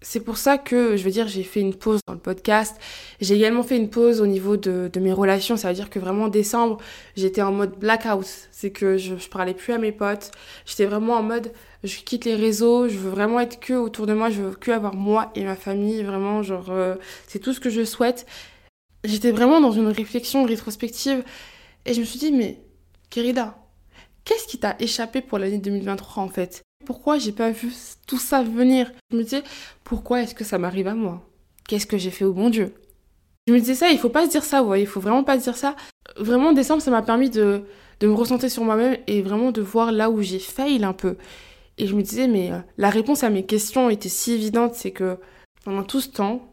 C'est 0.01 0.21
pour 0.21 0.37
ça 0.37 0.57
que, 0.57 0.95
je 0.95 1.03
veux 1.03 1.11
dire, 1.11 1.27
j'ai 1.27 1.43
fait 1.43 1.59
une 1.59 1.75
pause 1.75 1.99
dans 2.07 2.13
le 2.13 2.19
podcast. 2.19 2.77
J'ai 3.19 3.35
également 3.35 3.63
fait 3.63 3.75
une 3.75 3.89
pause 3.89 4.21
au 4.21 4.27
niveau 4.27 4.55
de, 4.55 4.89
mes 4.97 5.11
relations. 5.11 5.57
Ça 5.57 5.67
veut 5.67 5.73
dire 5.73 5.89
que 5.89 5.99
vraiment 5.99 6.25
en 6.25 6.29
décembre, 6.29 6.77
j'étais 7.17 7.41
en 7.41 7.51
mode 7.51 7.77
blackout. 7.77 8.25
C'est 8.51 8.71
que 8.71 8.97
je, 8.97 9.17
je 9.17 9.29
parlais 9.29 9.53
plus 9.53 9.73
à 9.73 9.77
mes 9.77 9.91
potes. 9.91 10.31
J'étais 10.65 10.85
vraiment 10.85 11.15
en 11.15 11.23
mode, 11.23 11.51
je 11.83 11.97
quitte 11.97 12.23
les 12.23 12.35
réseaux. 12.35 12.87
Je 12.87 12.97
veux 12.97 13.09
vraiment 13.09 13.41
être 13.41 13.59
que 13.59 13.73
autour 13.73 14.07
de 14.07 14.13
moi. 14.13 14.29
Je 14.29 14.41
veux 14.41 14.55
que 14.55 14.71
avoir 14.71 14.95
moi 14.95 15.31
et 15.35 15.43
ma 15.43 15.57
famille. 15.57 16.01
Vraiment, 16.03 16.43
genre, 16.43 16.69
euh, 16.69 16.95
c'est 17.27 17.39
tout 17.39 17.51
ce 17.51 17.59
que 17.59 17.69
je 17.69 17.83
souhaite. 17.83 18.25
J'étais 19.03 19.31
vraiment 19.31 19.59
dans 19.59 19.71
une 19.71 19.87
réflexion 19.87 20.45
rétrospective. 20.45 21.25
Et 21.85 21.93
je 21.93 21.99
me 21.99 22.05
suis 22.05 22.19
dit, 22.19 22.31
mais, 22.31 22.61
Kerida, 23.09 23.57
qu'est-ce 24.29 24.45
qui 24.45 24.59
t'a 24.59 24.75
échappé 24.79 25.21
pour 25.21 25.39
l'année 25.39 25.57
2023 25.57 26.21
en 26.21 26.29
fait? 26.29 26.61
Pourquoi 26.85 27.17
j'ai 27.17 27.31
pas 27.31 27.49
vu 27.49 27.73
tout 28.05 28.19
ça 28.19 28.43
venir? 28.43 28.91
Je 29.11 29.17
me 29.17 29.23
disais, 29.23 29.43
pourquoi 29.83 30.21
est-ce 30.21 30.35
que 30.35 30.43
ça 30.43 30.59
m'arrive 30.59 30.87
à 30.87 30.93
moi? 30.93 31.27
Qu'est-ce 31.67 31.87
que 31.87 31.97
j'ai 31.97 32.11
fait 32.11 32.25
au 32.25 32.33
bon 32.33 32.51
Dieu? 32.51 32.75
Je 33.47 33.53
me 33.53 33.59
disais 33.59 33.73
ça, 33.73 33.89
il 33.89 33.97
faut 33.97 34.09
pas 34.09 34.25
se 34.25 34.29
dire 34.29 34.43
ça, 34.43 34.61
vous 34.61 34.67
voyez, 34.67 34.83
il 34.83 34.87
faut 34.87 34.99
vraiment 34.99 35.23
pas 35.23 35.39
se 35.39 35.45
dire 35.45 35.57
ça. 35.57 35.75
Vraiment, 36.15 36.49
en 36.49 36.53
décembre, 36.53 36.83
ça 36.83 36.91
m'a 36.91 37.01
permis 37.01 37.31
de, 37.31 37.63
de 38.01 38.07
me 38.07 38.13
recentrer 38.13 38.49
sur 38.49 38.63
moi-même 38.63 38.97
et 39.07 39.23
vraiment 39.23 39.51
de 39.51 39.61
voir 39.61 39.91
là 39.91 40.11
où 40.11 40.21
j'ai 40.21 40.37
failli 40.37 40.83
un 40.83 40.93
peu. 40.93 41.17
Et 41.79 41.87
je 41.87 41.95
me 41.95 42.03
disais, 42.03 42.27
mais 42.27 42.51
euh, 42.51 42.59
la 42.77 42.91
réponse 42.91 43.23
à 43.23 43.31
mes 43.31 43.47
questions 43.47 43.89
était 43.89 44.09
si 44.09 44.33
évidente, 44.33 44.75
c'est 44.75 44.91
que 44.91 45.17
pendant 45.65 45.83
tout 45.83 46.01
ce 46.01 46.09
temps, 46.09 46.51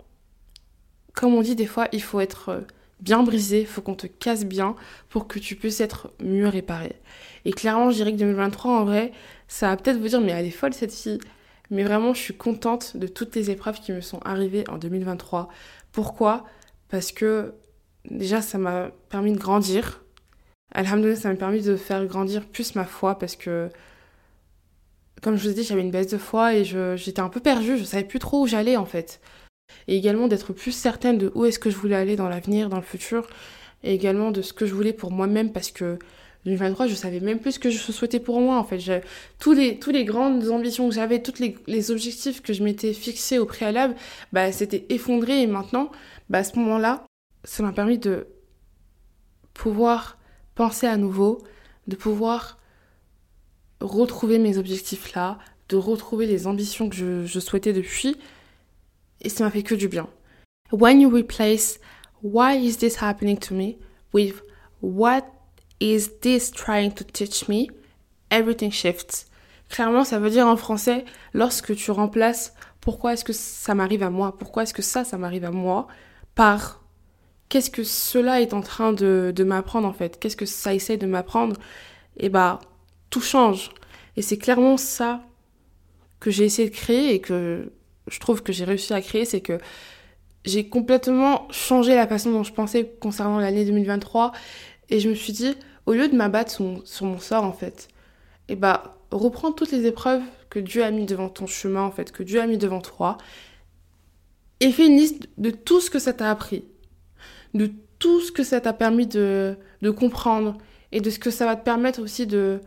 comme 1.12 1.35
on 1.35 1.42
dit 1.42 1.56
des 1.56 1.66
fois, 1.66 1.88
il 1.92 2.02
faut 2.02 2.21
être 2.21 2.49
euh, 2.49 2.61
bien 3.00 3.23
brisé, 3.23 3.65
faut 3.65 3.83
qu'on 3.83 3.95
te 3.95 4.07
casse 4.07 4.45
bien 4.45 4.75
pour 5.09 5.29
que 5.29 5.38
tu 5.38 5.57
puisses 5.57 5.81
être 5.81 6.11
mieux 6.21 6.49
réparé. 6.49 6.97
Et 7.45 7.53
clairement, 7.53 7.91
je 7.91 7.97
dirais 7.97 8.12
que 8.12 8.19
2023, 8.19 8.73
en 8.73 8.85
vrai, 8.85 9.12
ça 9.49 9.69
va 9.69 9.76
peut-être 9.76 9.99
vous 9.99 10.09
dire, 10.09 10.21
mais 10.21 10.33
elle 10.33 10.47
est 10.47 10.50
folle 10.50 10.75
cette 10.75 10.93
fille. 10.93 11.19
Mais 11.71 11.85
vraiment, 11.85 12.15
je 12.15 12.21
suis 12.21 12.37
contente 12.37 12.97
de 12.97 13.07
toutes 13.07 13.35
les 13.35 13.50
épreuves 13.50 13.81
qui 13.81 13.93
me 13.93 14.00
sont 14.00 14.21
arrivées 14.25 14.65
en 14.69 14.79
2023. 14.79 15.49
Pourquoi? 15.93 16.45
Parce 16.88 17.12
que 17.12 17.55
déjà, 18.11 18.41
ça 18.41 18.59
m'a 18.59 18.91
permis 19.09 19.33
de 19.33 19.38
grandir. 19.38 20.05
Alhamdoulilah, 20.73 21.17
ça 21.17 21.29
m'a 21.29 21.37
permis 21.37 21.62
de 21.62 21.76
faire 21.76 22.05
grandir 22.07 22.47
plus 22.47 22.75
ma 22.75 22.85
foi 22.85 23.19
parce 23.19 23.37
que, 23.37 23.69
comme 25.23 25.37
je 25.37 25.43
vous 25.45 25.50
ai 25.50 25.55
dit, 25.55 25.65
j'avais 25.65 25.81
une 25.81 25.91
baisse 25.91 26.09
de 26.09 26.19
foi 26.19 26.55
et 26.55 26.65
j'étais 26.65 27.21
un 27.21 27.29
peu 27.29 27.41
perdue. 27.41 27.79
Je 27.79 27.85
savais 27.85 28.05
plus 28.05 28.19
trop 28.19 28.43
où 28.43 28.47
j'allais 28.47 28.76
en 28.76 28.87
fait. 28.87 29.21
Et 29.89 29.97
également 29.97 30.29
d'être 30.29 30.53
plus 30.53 30.73
certaine 30.73 31.19
de 31.19 31.31
où 31.35 31.45
est-ce 31.45 31.59
que 31.59 31.71
je 31.71 31.77
voulais 31.77 31.97
aller 31.97 32.17
dans 32.17 32.29
l'avenir, 32.29 32.69
dans 32.69 32.77
le 32.77 32.83
futur. 32.83 33.27
Et 33.85 33.95
également 33.95 34.31
de 34.31 34.43
ce 34.43 34.53
que 34.53 34.67
je 34.67 34.75
voulais 34.75 34.93
pour 34.93 35.13
moi-même 35.13 35.53
parce 35.53 35.71
que 35.71 35.99
2023, 36.47 36.87
je 36.87 36.95
savais 36.95 37.19
même 37.19 37.41
plus 37.41 37.53
ce 37.53 37.59
que 37.59 37.71
je 37.71 37.79
souhaitais 37.79 38.21
pour 38.21 38.41
moi 38.41 38.57
en 38.57 38.65
fait. 38.65 38.79
Les, 38.79 39.79
tous 39.79 39.91
les 39.91 40.05
grandes 40.05 40.49
ambitions 40.49 40.89
que 40.89 40.95
j'avais, 40.95 41.21
tous 41.21 41.43
les, 41.67 41.91
objectifs 41.91 42.41
que 42.41 42.53
je 42.53 42.63
m'étais 42.63 42.93
fixés 42.93 43.39
au 43.39 43.47
préalable, 43.47 43.97
bah, 44.33 44.53
c'était 44.53 44.87
effondré 44.89 45.43
et 45.43 45.47
maintenant, 45.49 45.91
bah, 46.31 46.39
à 46.39 46.45
ce 46.45 46.57
moment-là, 46.59 47.05
ça 47.43 47.65
m'a 47.65 47.73
permis 47.73 47.99
de 47.99 48.29
pouvoir 49.55 50.19
penser 50.55 50.87
à 50.87 50.97
nouveau, 50.97 51.43
de 51.89 51.97
pouvoir 51.97 52.59
retrouver 53.81 54.39
mes 54.39 54.57
objectifs 54.57 55.15
là, 55.15 55.39
de 55.69 55.77
retrouver 55.77 56.27
les 56.27 56.47
ambitions 56.47 56.89
que 56.89 56.95
je, 56.95 57.27
je 57.27 57.41
souhaitais 57.41 57.73
depuis 57.73 58.17
et 59.21 59.29
ça 59.29 59.45
m'a 59.45 59.51
fait 59.51 59.63
que 59.63 59.75
du 59.75 59.89
bien. 59.89 60.09
When 60.73 61.01
you 61.01 61.11
replace 61.11 61.79
why 62.23 62.57
is 62.57 62.79
this 62.79 62.97
happening 63.03 63.39
to 63.39 63.55
me 63.55 63.79
with 64.13 64.43
what 64.81 65.25
is 65.81 66.21
this 66.23 66.51
trying 66.51 66.93
to 66.93 67.05
teach 67.05 67.49
me, 67.49 67.69
everything 68.31 68.71
shifts. 68.71 69.27
Clairement, 69.69 70.05
ça 70.05 70.19
veut 70.19 70.31
dire 70.31 70.47
en 70.47 70.57
français, 70.57 71.05
lorsque 71.35 71.75
tu 71.75 71.91
remplaces 71.91 72.55
pourquoi 72.81 73.15
est-ce 73.15 73.25
que 73.25 73.33
ça 73.33 73.75
m'arrive 73.75 74.03
à 74.03 74.11
moi, 74.11 74.37
pourquoi 74.39 74.63
est-ce 74.63 74.75
que 74.75 74.83
ça, 74.83 75.05
ça 75.05 75.19
m'arrive 75.19 75.45
à 75.45 75.51
moi, 75.51 75.89
par 76.35 76.85
qu'est-ce 77.49 77.71
que 77.71 77.83
cela 77.83 78.41
est 78.41 78.55
en 78.55 78.61
train 78.61 78.93
de, 78.93 79.33
de 79.35 79.45
m'apprendre 79.45 79.89
en 79.89 79.93
fait, 79.93 80.21
qu'est-ce 80.21 80.37
que 80.37 80.47
ça 80.47 80.73
essaie 80.73 80.97
de 80.97 81.07
m'apprendre, 81.07 81.57
et 82.17 82.29
bah 82.29 82.61
tout 83.11 83.21
change. 83.21 83.71
Et 84.17 84.23
c'est 84.23 84.39
clairement 84.39 84.77
ça 84.77 85.23
que 86.21 86.31
j'ai 86.31 86.45
essayé 86.45 86.71
de 86.71 86.75
créer 86.75 87.15
et 87.15 87.21
que 87.21 87.73
je 88.07 88.21
trouve 88.21 88.43
que 88.43 88.53
j'ai 88.53 88.65
réussi 88.65 88.93
à 88.93 89.01
créer, 89.01 89.25
c'est 89.25 89.41
que 89.41 89.59
j'ai 90.45 90.69
complètement 90.69 91.49
changé 91.51 91.95
la 91.95 92.07
façon 92.07 92.31
dont 92.31 92.45
je 92.45 92.53
pensais 92.53 92.97
concernant 93.01 93.39
l'année 93.39 93.65
2023 93.65 94.33
et 94.89 95.01
je 95.01 95.09
me 95.09 95.15
suis 95.15 95.33
dit, 95.33 95.57
au 95.87 95.93
lieu 95.93 96.09
de 96.09 96.17
m'abattre 96.17 96.53
sur, 96.85 97.07
mon 97.07 97.19
sort 97.19 97.45
en 97.45 97.53
fait, 97.53 97.89
et 98.49 98.53
eh 98.53 98.57
bah 98.57 98.99
reprends 99.11 99.53
toutes 99.53 99.73
les 99.73 99.87
épreuves 99.87 100.23
que 100.51 100.59
Dieu 100.61 100.85
a 100.85 100.91
mis 100.91 101.05
devant 101.05 101.29
ton 101.29 101.47
chemin 101.47 101.83
en 101.83 101.91
fait, 101.91 102.13
que 102.13 102.23
Dieu 102.23 102.41
a 102.41 102.47
mis 102.47 102.59
devant 102.59 102.81
toi 102.81 103.19
et 104.61 104.71
fais 104.71 104.87
une 104.87 104.97
liste 104.97 105.29
de 105.37 105.51
tout 105.51 105.81
ce 105.81 105.91
que 105.91 105.99
ça 105.99 106.13
t'a 106.13 106.31
appris, 106.31 106.65
de 107.55 107.73
tout 107.99 108.21
ce 108.21 108.31
que 108.31 108.45
ça 108.45 108.61
t'a 108.61 108.73
permis 108.73 109.07
de, 109.07 109.57
de, 109.83 109.91
comprendre 109.91 110.57
et 110.93 111.01
de 111.01 111.11
ce 111.11 111.19
que 111.19 111.31
ça 111.31 111.45
va 111.45 111.57
te 111.57 111.65
permettre 111.65 112.01
aussi 112.01 112.27
de, 112.27 112.61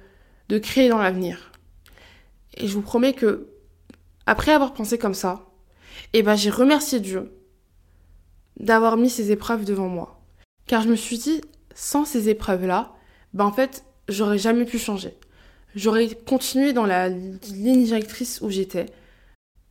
de 0.49 0.57
créer 0.57 0.89
dans 0.89 0.97
l'avenir. 0.97 1.51
Et 2.57 2.67
je 2.67 2.73
vous 2.73 2.81
promets 2.81 3.13
que 3.13 3.47
après 4.29 4.51
avoir 4.51 4.75
pensé 4.75 4.99
comme 4.99 5.15
ça, 5.15 5.47
eh 6.13 6.21
ben 6.21 6.35
j'ai 6.35 6.51
remercié 6.51 6.99
Dieu 6.99 7.31
d'avoir 8.59 8.95
mis 8.95 9.09
ces 9.09 9.31
épreuves 9.31 9.65
devant 9.65 9.87
moi. 9.87 10.21
Car 10.67 10.83
je 10.83 10.89
me 10.89 10.95
suis 10.95 11.17
dit, 11.17 11.41
sans 11.73 12.05
ces 12.05 12.29
épreuves-là, 12.29 12.93
ben 13.33 13.45
en 13.45 13.51
fait, 13.51 13.83
j'aurais 14.07 14.37
jamais 14.37 14.65
pu 14.65 14.77
changer. 14.77 15.15
J'aurais 15.75 16.09
continué 16.09 16.73
dans 16.73 16.85
la 16.85 17.09
ligne 17.09 17.83
directrice 17.83 18.39
où 18.41 18.51
j'étais. 18.51 18.85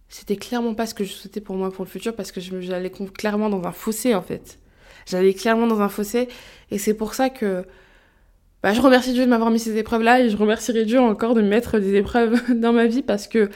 C'était 0.08 0.36
clairement 0.36 0.74
pas 0.74 0.86
ce 0.86 0.94
que 0.94 1.04
je 1.04 1.12
souhaitais 1.12 1.40
pour 1.40 1.54
moi 1.54 1.70
pour 1.70 1.84
le 1.84 1.90
futur 1.90 2.16
parce 2.16 2.32
que 2.32 2.40
j'allais 2.40 2.90
clairement 2.90 3.50
dans 3.50 3.62
un 3.62 3.72
fossé 3.72 4.16
en 4.16 4.22
fait. 4.22 4.58
J'allais 5.06 5.34
clairement 5.34 5.68
dans 5.68 5.82
un 5.82 5.88
fossé 5.88 6.26
et 6.72 6.78
c'est 6.78 6.94
pour 6.94 7.14
ça 7.14 7.30
que 7.30 7.64
bah, 8.64 8.72
je 8.72 8.80
remercie 8.80 9.12
Dieu 9.12 9.24
de 9.24 9.30
m'avoir 9.30 9.52
mis 9.52 9.60
ces 9.60 9.76
épreuves-là 9.76 10.20
et 10.20 10.30
je 10.30 10.36
remercierai 10.36 10.84
Dieu 10.84 10.98
encore 10.98 11.34
de 11.34 11.42
mettre 11.42 11.78
des 11.78 11.94
épreuves 11.94 12.40
dans 12.60 12.72
ma 12.72 12.86
vie 12.86 13.02
parce 13.02 13.28
que 13.28 13.50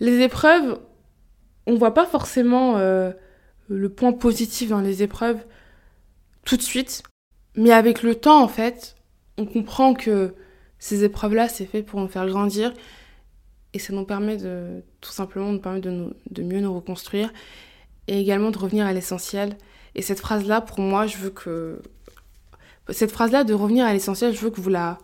les 0.00 0.20
épreuves, 0.20 0.78
on 1.66 1.76
voit 1.76 1.94
pas 1.94 2.06
forcément 2.06 2.76
euh, 2.76 3.12
le 3.68 3.88
point 3.88 4.12
positif 4.12 4.70
dans 4.70 4.80
les 4.80 5.02
épreuves 5.02 5.44
tout 6.44 6.56
de 6.56 6.62
suite, 6.62 7.02
mais 7.56 7.72
avec 7.72 8.02
le 8.02 8.14
temps, 8.14 8.42
en 8.42 8.48
fait, 8.48 8.96
on 9.38 9.46
comprend 9.46 9.94
que 9.94 10.34
ces 10.78 11.04
épreuves-là, 11.04 11.48
c'est 11.48 11.66
fait 11.66 11.82
pour 11.82 12.00
nous 12.00 12.08
faire 12.08 12.26
grandir 12.26 12.72
et 13.72 13.78
ça 13.78 13.92
nous 13.92 14.04
permet 14.04 14.36
de, 14.36 14.82
tout 15.00 15.10
simplement, 15.10 15.52
nous 15.52 15.60
permet 15.60 15.80
de, 15.80 16.14
de 16.30 16.42
mieux 16.42 16.60
nous 16.60 16.74
reconstruire 16.74 17.32
et 18.08 18.20
également 18.20 18.50
de 18.50 18.58
revenir 18.58 18.86
à 18.86 18.92
l'essentiel. 18.92 19.56
Et 19.94 20.02
cette 20.02 20.20
phrase-là, 20.20 20.60
pour 20.60 20.80
moi, 20.80 21.06
je 21.06 21.16
veux 21.16 21.30
que. 21.30 21.80
Cette 22.90 23.10
phrase-là 23.10 23.42
de 23.42 23.52
revenir 23.52 23.84
à 23.84 23.92
l'essentiel, 23.92 24.32
je 24.32 24.40
veux 24.40 24.50
que 24.50 24.60
vous 24.60 24.70
la 24.70 24.98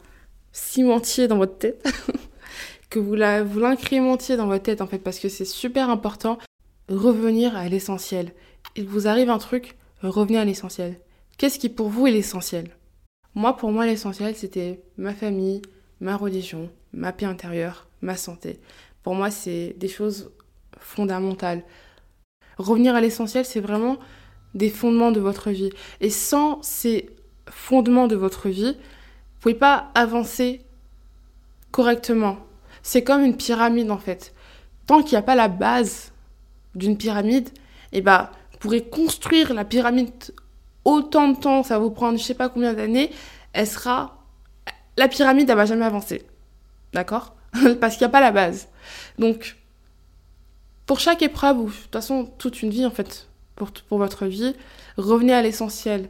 cimentiez 0.52 1.26
dans 1.26 1.38
votre 1.38 1.58
tête. 1.58 1.84
que 2.92 2.98
vous 2.98 3.14
l'incrémentiez 3.14 4.36
dans 4.36 4.46
votre 4.46 4.64
tête 4.64 4.82
en 4.82 4.86
fait, 4.86 4.98
parce 4.98 5.18
que 5.18 5.30
c'est 5.30 5.46
super 5.46 5.88
important. 5.88 6.36
Revenir 6.90 7.56
à 7.56 7.66
l'essentiel. 7.66 8.34
Il 8.76 8.86
vous 8.86 9.08
arrive 9.08 9.30
un 9.30 9.38
truc, 9.38 9.78
revenez 10.02 10.38
à 10.38 10.44
l'essentiel. 10.44 11.00
Qu'est-ce 11.38 11.58
qui 11.58 11.70
pour 11.70 11.88
vous 11.88 12.06
est 12.06 12.10
l'essentiel? 12.10 12.68
Moi, 13.34 13.56
pour 13.56 13.72
moi, 13.72 13.86
l'essentiel, 13.86 14.36
c'était 14.36 14.82
ma 14.98 15.14
famille, 15.14 15.62
ma 16.00 16.18
religion, 16.18 16.68
ma 16.92 17.12
paix 17.12 17.24
intérieure, 17.24 17.88
ma 18.02 18.14
santé. 18.14 18.60
Pour 19.02 19.14
moi, 19.14 19.30
c'est 19.30 19.74
des 19.78 19.88
choses 19.88 20.30
fondamentales. 20.78 21.64
Revenir 22.58 22.94
à 22.94 23.00
l'essentiel, 23.00 23.46
c'est 23.46 23.60
vraiment 23.60 23.96
des 24.52 24.68
fondements 24.68 25.12
de 25.12 25.20
votre 25.20 25.48
vie. 25.50 25.70
Et 26.02 26.10
sans 26.10 26.60
ces 26.62 27.08
fondements 27.48 28.06
de 28.06 28.16
votre 28.16 28.50
vie, 28.50 28.76
vous 28.76 29.40
pouvez 29.40 29.54
pas 29.54 29.90
avancer 29.94 30.60
correctement. 31.70 32.36
C'est 32.82 33.02
comme 33.02 33.24
une 33.24 33.36
pyramide 33.36 33.90
en 33.90 33.98
fait. 33.98 34.34
Tant 34.86 35.02
qu'il 35.02 35.12
n'y 35.12 35.18
a 35.18 35.22
pas 35.22 35.34
la 35.34 35.48
base 35.48 36.12
d'une 36.74 36.96
pyramide, 36.96 37.48
et 37.92 37.98
eh 37.98 38.00
ben, 38.00 38.30
vous 38.52 38.58
pourrez 38.58 38.82
construire 38.82 39.52
la 39.52 39.64
pyramide 39.64 40.10
autant 40.84 41.28
de 41.28 41.36
temps, 41.38 41.62
ça 41.62 41.78
vous 41.78 41.90
prendre 41.90 42.18
je 42.18 42.24
sais 42.24 42.34
pas 42.34 42.48
combien 42.48 42.72
d'années, 42.72 43.10
elle 43.52 43.66
sera... 43.66 44.18
La 44.96 45.08
pyramide, 45.08 45.48
elle 45.48 45.56
va 45.56 45.64
jamais 45.64 45.84
avancer. 45.84 46.24
D'accord? 46.92 47.34
Parce 47.80 47.96
qu'il 47.96 48.02
n'y 48.02 48.10
a 48.10 48.12
pas 48.12 48.20
la 48.20 48.30
base. 48.30 48.68
Donc, 49.18 49.56
pour 50.86 51.00
chaque 51.00 51.22
épreuve, 51.22 51.58
ou 51.58 51.66
de 51.68 51.72
toute 51.72 51.92
façon 51.92 52.30
toute 52.38 52.62
une 52.62 52.70
vie 52.70 52.84
en 52.84 52.90
fait, 52.90 53.28
pour, 53.56 53.70
pour 53.72 53.98
votre 53.98 54.26
vie, 54.26 54.54
revenez 54.96 55.32
à 55.32 55.42
l'essentiel. 55.42 56.08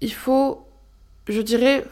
Il 0.00 0.12
faut, 0.12 0.66
je 1.28 1.40
dirais, 1.40 1.84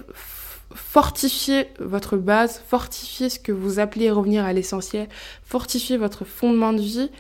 fortifier 0.75 1.69
votre 1.79 2.17
base, 2.17 2.63
fortifier 2.67 3.29
ce 3.29 3.39
que 3.39 3.53
vous 3.53 3.79
appelez 3.79 4.11
revenir 4.11 4.45
à 4.45 4.53
l'essentiel, 4.53 5.09
fortifier 5.43 5.97
votre 5.97 6.25
fondement 6.25 6.73
de 6.73 6.81
vie 6.81 7.11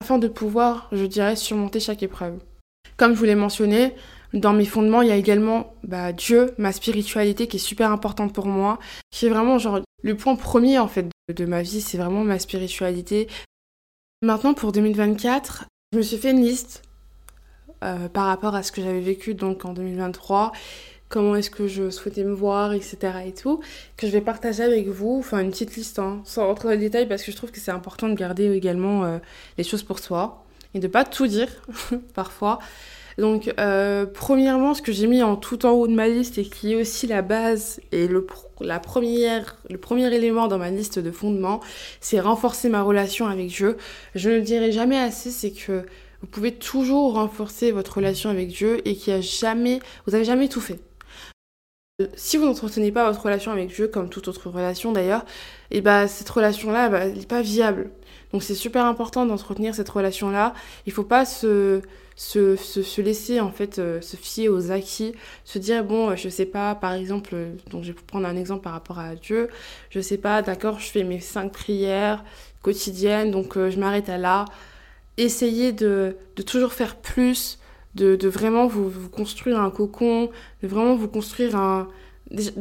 afin 0.00 0.18
de 0.18 0.28
pouvoir, 0.28 0.88
je 0.92 1.04
dirais, 1.04 1.36
surmonter 1.36 1.80
chaque 1.80 2.02
épreuve. 2.02 2.38
Comme 2.96 3.14
je 3.14 3.18
vous 3.18 3.24
l'ai 3.24 3.34
mentionné, 3.34 3.94
dans 4.32 4.52
mes 4.52 4.64
fondements, 4.64 5.02
il 5.02 5.08
y 5.08 5.12
a 5.12 5.16
également 5.16 5.74
bah, 5.82 6.12
Dieu, 6.12 6.54
ma 6.58 6.72
spiritualité 6.72 7.46
qui 7.46 7.56
est 7.56 7.60
super 7.60 7.90
importante 7.90 8.32
pour 8.32 8.46
moi, 8.46 8.78
qui 9.10 9.26
est 9.26 9.30
vraiment 9.30 9.58
genre 9.58 9.80
le 10.02 10.16
point 10.16 10.36
premier 10.36 10.78
en 10.78 10.88
fait 10.88 11.08
de, 11.34 11.44
ma 11.46 11.62
vie, 11.62 11.80
c'est 11.80 11.98
vraiment 11.98 12.24
ma 12.24 12.38
spiritualité. 12.38 13.28
Maintenant 14.22 14.54
pour 14.54 14.72
2024, 14.72 15.64
je 15.92 15.98
me 15.98 16.02
suis 16.02 16.18
fait 16.18 16.32
une 16.32 16.42
liste 16.42 16.82
euh, 17.82 18.08
par 18.08 18.26
rapport 18.26 18.54
à 18.54 18.62
ce 18.62 18.72
que 18.72 18.82
j'avais 18.82 19.00
vécu 19.00 19.34
donc 19.34 19.64
en 19.64 19.72
2023 19.72 20.52
comment 21.14 21.36
est-ce 21.36 21.50
que 21.50 21.68
je 21.68 21.90
souhaitais 21.90 22.24
me 22.24 22.34
voir, 22.34 22.72
etc. 22.72 22.96
et 23.24 23.32
tout, 23.32 23.60
que 23.96 24.08
je 24.08 24.12
vais 24.12 24.20
partager 24.20 24.64
avec 24.64 24.88
vous, 24.88 25.18
enfin 25.20 25.38
une 25.38 25.50
petite 25.50 25.76
liste, 25.76 26.00
hein, 26.00 26.20
sans 26.24 26.48
rentrer 26.48 26.66
dans 26.66 26.72
les 26.72 26.78
détails, 26.78 27.06
parce 27.06 27.22
que 27.22 27.30
je 27.30 27.36
trouve 27.36 27.52
que 27.52 27.60
c'est 27.60 27.70
important 27.70 28.08
de 28.08 28.14
garder 28.14 28.50
également 28.50 29.04
euh, 29.04 29.18
les 29.56 29.62
choses 29.62 29.84
pour 29.84 30.00
soi, 30.00 30.44
et 30.74 30.80
de 30.80 30.88
pas 30.88 31.04
tout 31.04 31.28
dire, 31.28 31.46
parfois. 32.14 32.58
Donc, 33.16 33.54
euh, 33.60 34.06
premièrement, 34.12 34.74
ce 34.74 34.82
que 34.82 34.90
j'ai 34.90 35.06
mis 35.06 35.22
en 35.22 35.36
tout 35.36 35.66
en 35.66 35.70
haut 35.70 35.86
de 35.86 35.94
ma 35.94 36.08
liste 36.08 36.36
et 36.36 36.44
qui 36.44 36.72
est 36.72 36.74
aussi 36.74 37.06
la 37.06 37.22
base 37.22 37.78
et 37.92 38.08
le, 38.08 38.26
la 38.60 38.80
première, 38.80 39.56
le 39.70 39.78
premier 39.78 40.12
élément 40.12 40.48
dans 40.48 40.58
ma 40.58 40.70
liste 40.70 40.98
de 40.98 41.12
fondements, 41.12 41.60
c'est 42.00 42.18
renforcer 42.18 42.68
ma 42.68 42.82
relation 42.82 43.28
avec 43.28 43.46
Dieu. 43.46 43.76
Je 44.16 44.30
ne 44.30 44.34
le 44.34 44.40
dirai 44.40 44.72
jamais 44.72 44.98
assez, 44.98 45.30
c'est 45.30 45.52
que 45.52 45.86
vous 46.22 46.26
pouvez 46.26 46.50
toujours 46.50 47.12
renforcer 47.12 47.70
votre 47.70 47.98
relation 47.98 48.30
avec 48.30 48.48
Dieu 48.48 48.80
et 48.84 48.96
qu'il 48.96 49.12
y 49.12 49.16
a 49.16 49.20
jamais, 49.20 49.78
vous 50.08 50.16
avez 50.16 50.24
jamais 50.24 50.48
tout 50.48 50.60
fait. 50.60 50.80
Si 52.16 52.36
vous 52.36 52.44
n'entretenez 52.44 52.90
pas 52.90 53.06
votre 53.06 53.22
relation 53.22 53.52
avec 53.52 53.68
Dieu, 53.68 53.86
comme 53.86 54.08
toute 54.08 54.26
autre 54.26 54.50
relation 54.50 54.90
d'ailleurs, 54.90 55.24
et 55.70 55.76
eh 55.78 55.80
bah 55.80 56.08
cette 56.08 56.28
relation-là, 56.28 56.88
bah, 56.88 57.04
elle 57.04 57.14
n'est 57.14 57.24
pas 57.24 57.40
viable. 57.40 57.90
Donc 58.32 58.42
c'est 58.42 58.56
super 58.56 58.84
important 58.84 59.26
d'entretenir 59.26 59.76
cette 59.76 59.90
relation-là. 59.90 60.54
Il 60.86 60.92
faut 60.92 61.04
pas 61.04 61.24
se, 61.24 61.82
se, 62.16 62.56
se, 62.56 63.00
laisser 63.00 63.38
en 63.38 63.52
fait 63.52 63.78
euh, 63.78 64.00
se 64.00 64.16
fier 64.16 64.48
aux 64.48 64.72
acquis, 64.72 65.12
se 65.44 65.60
dire 65.60 65.84
bon, 65.84 66.16
je 66.16 66.28
sais 66.28 66.46
pas, 66.46 66.74
par 66.74 66.94
exemple, 66.94 67.36
donc 67.70 67.84
je 67.84 67.92
vais 67.92 67.98
prendre 68.08 68.26
un 68.26 68.34
exemple 68.34 68.64
par 68.64 68.72
rapport 68.72 68.98
à 68.98 69.14
Dieu, 69.14 69.48
je 69.90 70.00
sais 70.00 70.18
pas, 70.18 70.42
d'accord, 70.42 70.80
je 70.80 70.90
fais 70.90 71.04
mes 71.04 71.20
cinq 71.20 71.52
prières 71.52 72.24
quotidiennes, 72.62 73.30
donc 73.30 73.54
je 73.54 73.78
m'arrête 73.78 74.08
à 74.08 74.18
là. 74.18 74.46
Essayez 75.16 75.70
de, 75.70 76.16
de 76.34 76.42
toujours 76.42 76.72
faire 76.72 76.96
plus, 76.96 77.60
de, 77.94 78.16
de 78.16 78.28
vraiment 78.28 78.66
vous, 78.66 78.88
vous, 78.88 79.08
construire 79.08 79.60
un 79.60 79.70
cocon, 79.70 80.30
de 80.62 80.68
vraiment 80.68 80.96
vous 80.96 81.08
construire 81.08 81.56
un, 81.56 81.88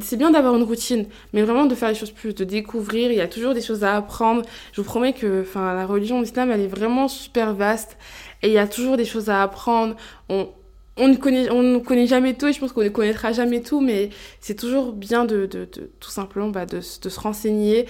c'est 0.02 0.18
bien 0.18 0.32
d'avoir 0.32 0.56
une 0.56 0.64
routine, 0.64 1.08
mais 1.32 1.42
vraiment 1.42 1.66
de 1.66 1.76
faire 1.76 1.90
les 1.90 1.96
choses 1.96 2.12
plus, 2.12 2.34
de 2.34 2.44
découvrir. 2.44 3.12
Il 3.12 3.18
y 3.18 3.22
a 3.22 3.28
toujours 3.28 3.54
des 3.54 3.62
choses 3.62 3.84
à 3.84 3.96
apprendre. 3.96 4.44
Je 4.74 4.82
vous 4.82 4.88
promets 4.88 5.14
que 5.14 5.42
enfin, 5.42 5.74
la 5.74 5.86
religion 5.86 6.22
l'islam, 6.22 6.52
elle 6.52 6.62
est 6.62 6.68
vraiment 6.68 7.08
super 7.08 7.54
vaste 7.54 7.98
et 8.42 8.48
il 8.48 8.54
y 8.54 8.58
a 8.58 8.68
toujours 8.68 8.98
des 8.98 9.06
choses 9.06 9.30
à 9.30 9.42
apprendre. 9.42 9.96
On, 10.30 10.50
on 10.98 11.08
ne 11.08 11.16
connaît, 11.16 11.50
on 11.50 11.64
ne 11.64 11.80
connaît 11.80 12.08
jamais 12.08 12.34
tout 12.34 12.48
et 12.48 12.54
je 12.54 12.60
pense 12.60 12.74
qu'on 12.74 12.84
ne 12.84 12.90
connaîtra 12.90 13.32
jamais 13.32 13.62
tout, 13.62 13.82
mais 13.82 14.10
c'est 14.42 14.56
toujours 14.56 14.92
bien 14.92 15.26
de, 15.26 15.46
de, 15.46 15.66
de, 15.66 15.92
tout 16.00 16.12
simplement 16.12 16.50
bah, 16.50 16.66
de, 16.66 16.78
de, 16.78 17.10
se 17.10 17.20
renseigner. 17.20 17.88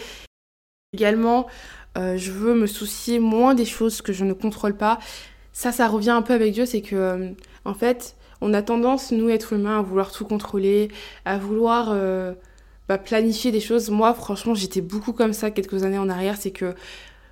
Également, 0.94 1.48
euh, 1.98 2.18
je 2.18 2.32
veux 2.32 2.54
me 2.54 2.68
soucier 2.68 3.20
moins 3.20 3.56
des 3.56 3.66
choses 3.66 4.02
que 4.02 4.14
je 4.14 4.24
ne 4.24 4.34
contrôle 4.34 4.78
pas. 4.78 5.00
Ça, 5.54 5.72
ça 5.72 5.88
revient 5.88 6.10
un 6.10 6.24
peu 6.24 6.34
avec 6.34 6.52
Dieu, 6.54 6.66
c'est 6.66 6.82
que, 6.82 6.96
euh, 6.96 7.30
en 7.64 7.76
fait, 7.76 8.16
on 8.42 8.54
a 8.54 8.62
tendance, 8.62 9.12
nous, 9.12 9.30
êtres 9.30 9.54
humains, 9.54 9.80
à 9.80 9.82
vouloir 9.82 10.12
tout 10.12 10.26
contrôler, 10.26 10.90
à 11.26 11.38
vouloir 11.38 11.90
euh, 11.92 12.34
bah, 12.90 12.98
planifier 12.98 13.52
des 13.52 13.60
choses. 13.60 13.90
Moi, 13.90 14.14
franchement, 14.16 14.56
j'étais 14.56 14.82
beaucoup 14.82 15.14
comme 15.14 15.32
ça 15.34 15.52
quelques 15.52 15.84
années 15.84 16.00
en 16.00 16.10
arrière. 16.10 16.38
C'est 16.38 16.52
que, 16.52 16.74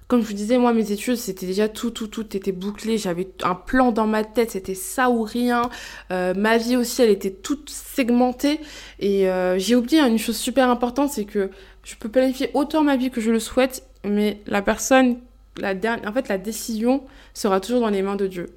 comme 0.07 0.21
je 0.21 0.27
vous 0.27 0.33
disais, 0.33 0.59
moi, 0.59 0.71
mes 0.71 0.91
études, 0.91 1.15
c'était 1.17 1.47
déjà 1.47 1.67
tout, 1.67 1.89
tout, 1.89 2.07
tout 2.07 2.37
était 2.37 2.51
bouclé. 2.51 2.99
J'avais 2.99 3.27
un 3.43 3.55
plan 3.55 3.91
dans 3.91 4.07
ma 4.07 4.23
tête, 4.23 4.51
c'était 4.51 4.75
ça 4.75 5.09
ou 5.09 5.23
rien. 5.23 5.63
Euh, 6.11 6.35
ma 6.35 6.57
vie 6.59 6.77
aussi, 6.77 7.01
elle 7.01 7.09
était 7.09 7.31
toute 7.31 7.71
segmentée. 7.71 8.59
Et 8.99 9.27
j'ai 9.57 9.75
oublié 9.75 9.99
une 9.99 10.19
chose 10.19 10.37
super 10.37 10.69
importante, 10.69 11.09
c'est 11.09 11.25
que 11.25 11.49
je 11.83 11.95
peux 11.95 12.09
planifier 12.09 12.51
autant 12.53 12.83
ma 12.83 12.95
vie 12.97 13.09
que 13.09 13.19
je 13.19 13.31
le 13.31 13.39
souhaite, 13.39 13.83
mais 14.03 14.41
la 14.45 14.61
personne, 14.61 15.17
la 15.58 15.74
en 16.05 16.13
fait, 16.13 16.27
la 16.27 16.38
décision 16.38 17.03
sera 17.34 17.60
toujours 17.60 17.81
dans 17.81 17.89
les 17.89 18.01
mains 18.01 18.15
de 18.15 18.27
Dieu. 18.27 18.48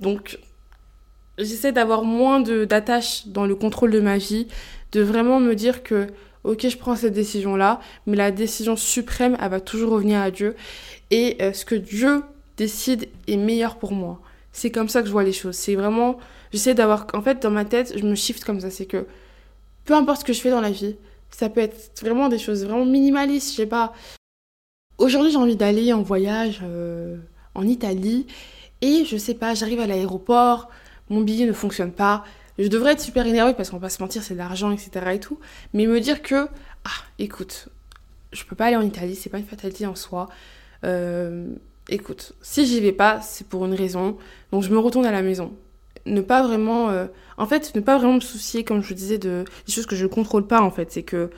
Donc, 0.00 0.38
j'essaie 1.38 1.72
d'avoir 1.72 2.04
moins 2.04 2.40
d'attache 2.40 3.26
dans 3.26 3.46
le 3.46 3.54
contrôle 3.54 3.90
de 3.90 4.00
ma 4.00 4.18
vie, 4.18 4.46
de 4.92 5.02
vraiment 5.02 5.40
me 5.40 5.54
dire 5.54 5.82
que, 5.82 6.08
ok, 6.44 6.68
je 6.68 6.76
prends 6.76 6.96
cette 6.96 7.14
décision-là, 7.14 7.80
mais 8.06 8.16
la 8.16 8.30
décision 8.30 8.76
suprême, 8.76 9.36
elle 9.40 9.50
va 9.50 9.60
toujours 9.60 9.92
revenir 9.92 10.20
à 10.20 10.30
Dieu. 10.30 10.54
Et 11.10 11.36
euh, 11.40 11.52
ce 11.52 11.64
que 11.64 11.74
Dieu 11.74 12.22
décide 12.56 13.08
est 13.26 13.36
meilleur 13.36 13.76
pour 13.76 13.92
moi. 13.92 14.20
C'est 14.52 14.70
comme 14.70 14.88
ça 14.88 15.00
que 15.00 15.08
je 15.08 15.12
vois 15.12 15.24
les 15.24 15.32
choses. 15.32 15.56
C'est 15.56 15.74
vraiment, 15.74 16.18
j'essaie 16.52 16.74
d'avoir, 16.74 17.06
en 17.14 17.22
fait, 17.22 17.42
dans 17.42 17.50
ma 17.50 17.64
tête, 17.64 17.98
je 17.98 18.04
me 18.04 18.14
shift 18.14 18.44
comme 18.44 18.60
ça. 18.60 18.70
C'est 18.70 18.86
que, 18.86 19.06
peu 19.84 19.94
importe 19.94 20.20
ce 20.20 20.24
que 20.24 20.32
je 20.32 20.40
fais 20.40 20.50
dans 20.50 20.60
la 20.60 20.70
vie, 20.70 20.96
ça 21.30 21.48
peut 21.48 21.60
être 21.60 22.00
vraiment 22.00 22.28
des 22.28 22.38
choses 22.38 22.64
vraiment 22.64 22.84
minimalistes, 22.84 23.50
je 23.50 23.56
sais 23.56 23.66
pas. 23.66 23.92
Aujourd'hui, 24.98 25.32
j'ai 25.32 25.38
envie 25.38 25.56
d'aller 25.56 25.92
en 25.92 26.02
voyage 26.02 26.60
euh, 26.62 27.16
en 27.54 27.66
Italie 27.66 28.26
et 28.80 29.04
je 29.04 29.16
sais 29.16 29.34
pas, 29.34 29.54
j'arrive 29.54 29.80
à 29.80 29.86
l'aéroport, 29.86 30.68
mon 31.08 31.20
billet 31.20 31.46
ne 31.46 31.52
fonctionne 31.52 31.90
pas. 31.92 32.24
Je 32.58 32.68
devrais 32.68 32.92
être 32.92 33.00
super 33.00 33.26
énervée 33.26 33.54
parce 33.54 33.70
qu'on 33.70 33.78
va 33.78 33.86
pas 33.86 33.90
se 33.90 34.00
mentir, 34.00 34.22
c'est 34.22 34.34
de 34.34 34.38
l'argent, 34.38 34.70
etc. 34.70 34.90
et 35.12 35.20
tout. 35.20 35.40
Mais 35.72 35.86
me 35.86 36.00
dire 36.00 36.22
que, 36.22 36.46
ah, 36.84 36.90
écoute, 37.18 37.68
je 38.32 38.44
peux 38.44 38.54
pas 38.54 38.66
aller 38.66 38.76
en 38.76 38.82
Italie, 38.82 39.16
c'est 39.16 39.30
pas 39.30 39.38
une 39.38 39.46
fatalité 39.46 39.86
en 39.86 39.96
soi. 39.96 40.28
Euh, 40.84 41.48
écoute, 41.88 42.32
si 42.40 42.64
j'y 42.64 42.80
vais 42.80 42.92
pas, 42.92 43.20
c'est 43.20 43.46
pour 43.48 43.64
une 43.64 43.74
raison. 43.74 44.16
Donc 44.52 44.62
je 44.62 44.70
me 44.70 44.78
retourne 44.78 45.06
à 45.06 45.12
la 45.12 45.22
maison. 45.22 45.52
Ne 46.06 46.20
pas 46.20 46.46
vraiment, 46.46 46.90
euh, 46.90 47.06
en 47.36 47.46
fait, 47.46 47.74
ne 47.74 47.80
pas 47.80 47.96
vraiment 47.98 48.14
me 48.14 48.20
soucier, 48.20 48.62
comme 48.62 48.80
je 48.82 48.88
vous 48.88 48.94
disais, 48.94 49.18
de 49.18 49.44
des 49.66 49.72
choses 49.72 49.86
que 49.86 49.96
je 49.96 50.04
ne 50.04 50.08
contrôle 50.08 50.46
pas 50.46 50.60
en 50.60 50.70
fait. 50.70 50.92
C'est 50.92 51.02
que, 51.02 51.30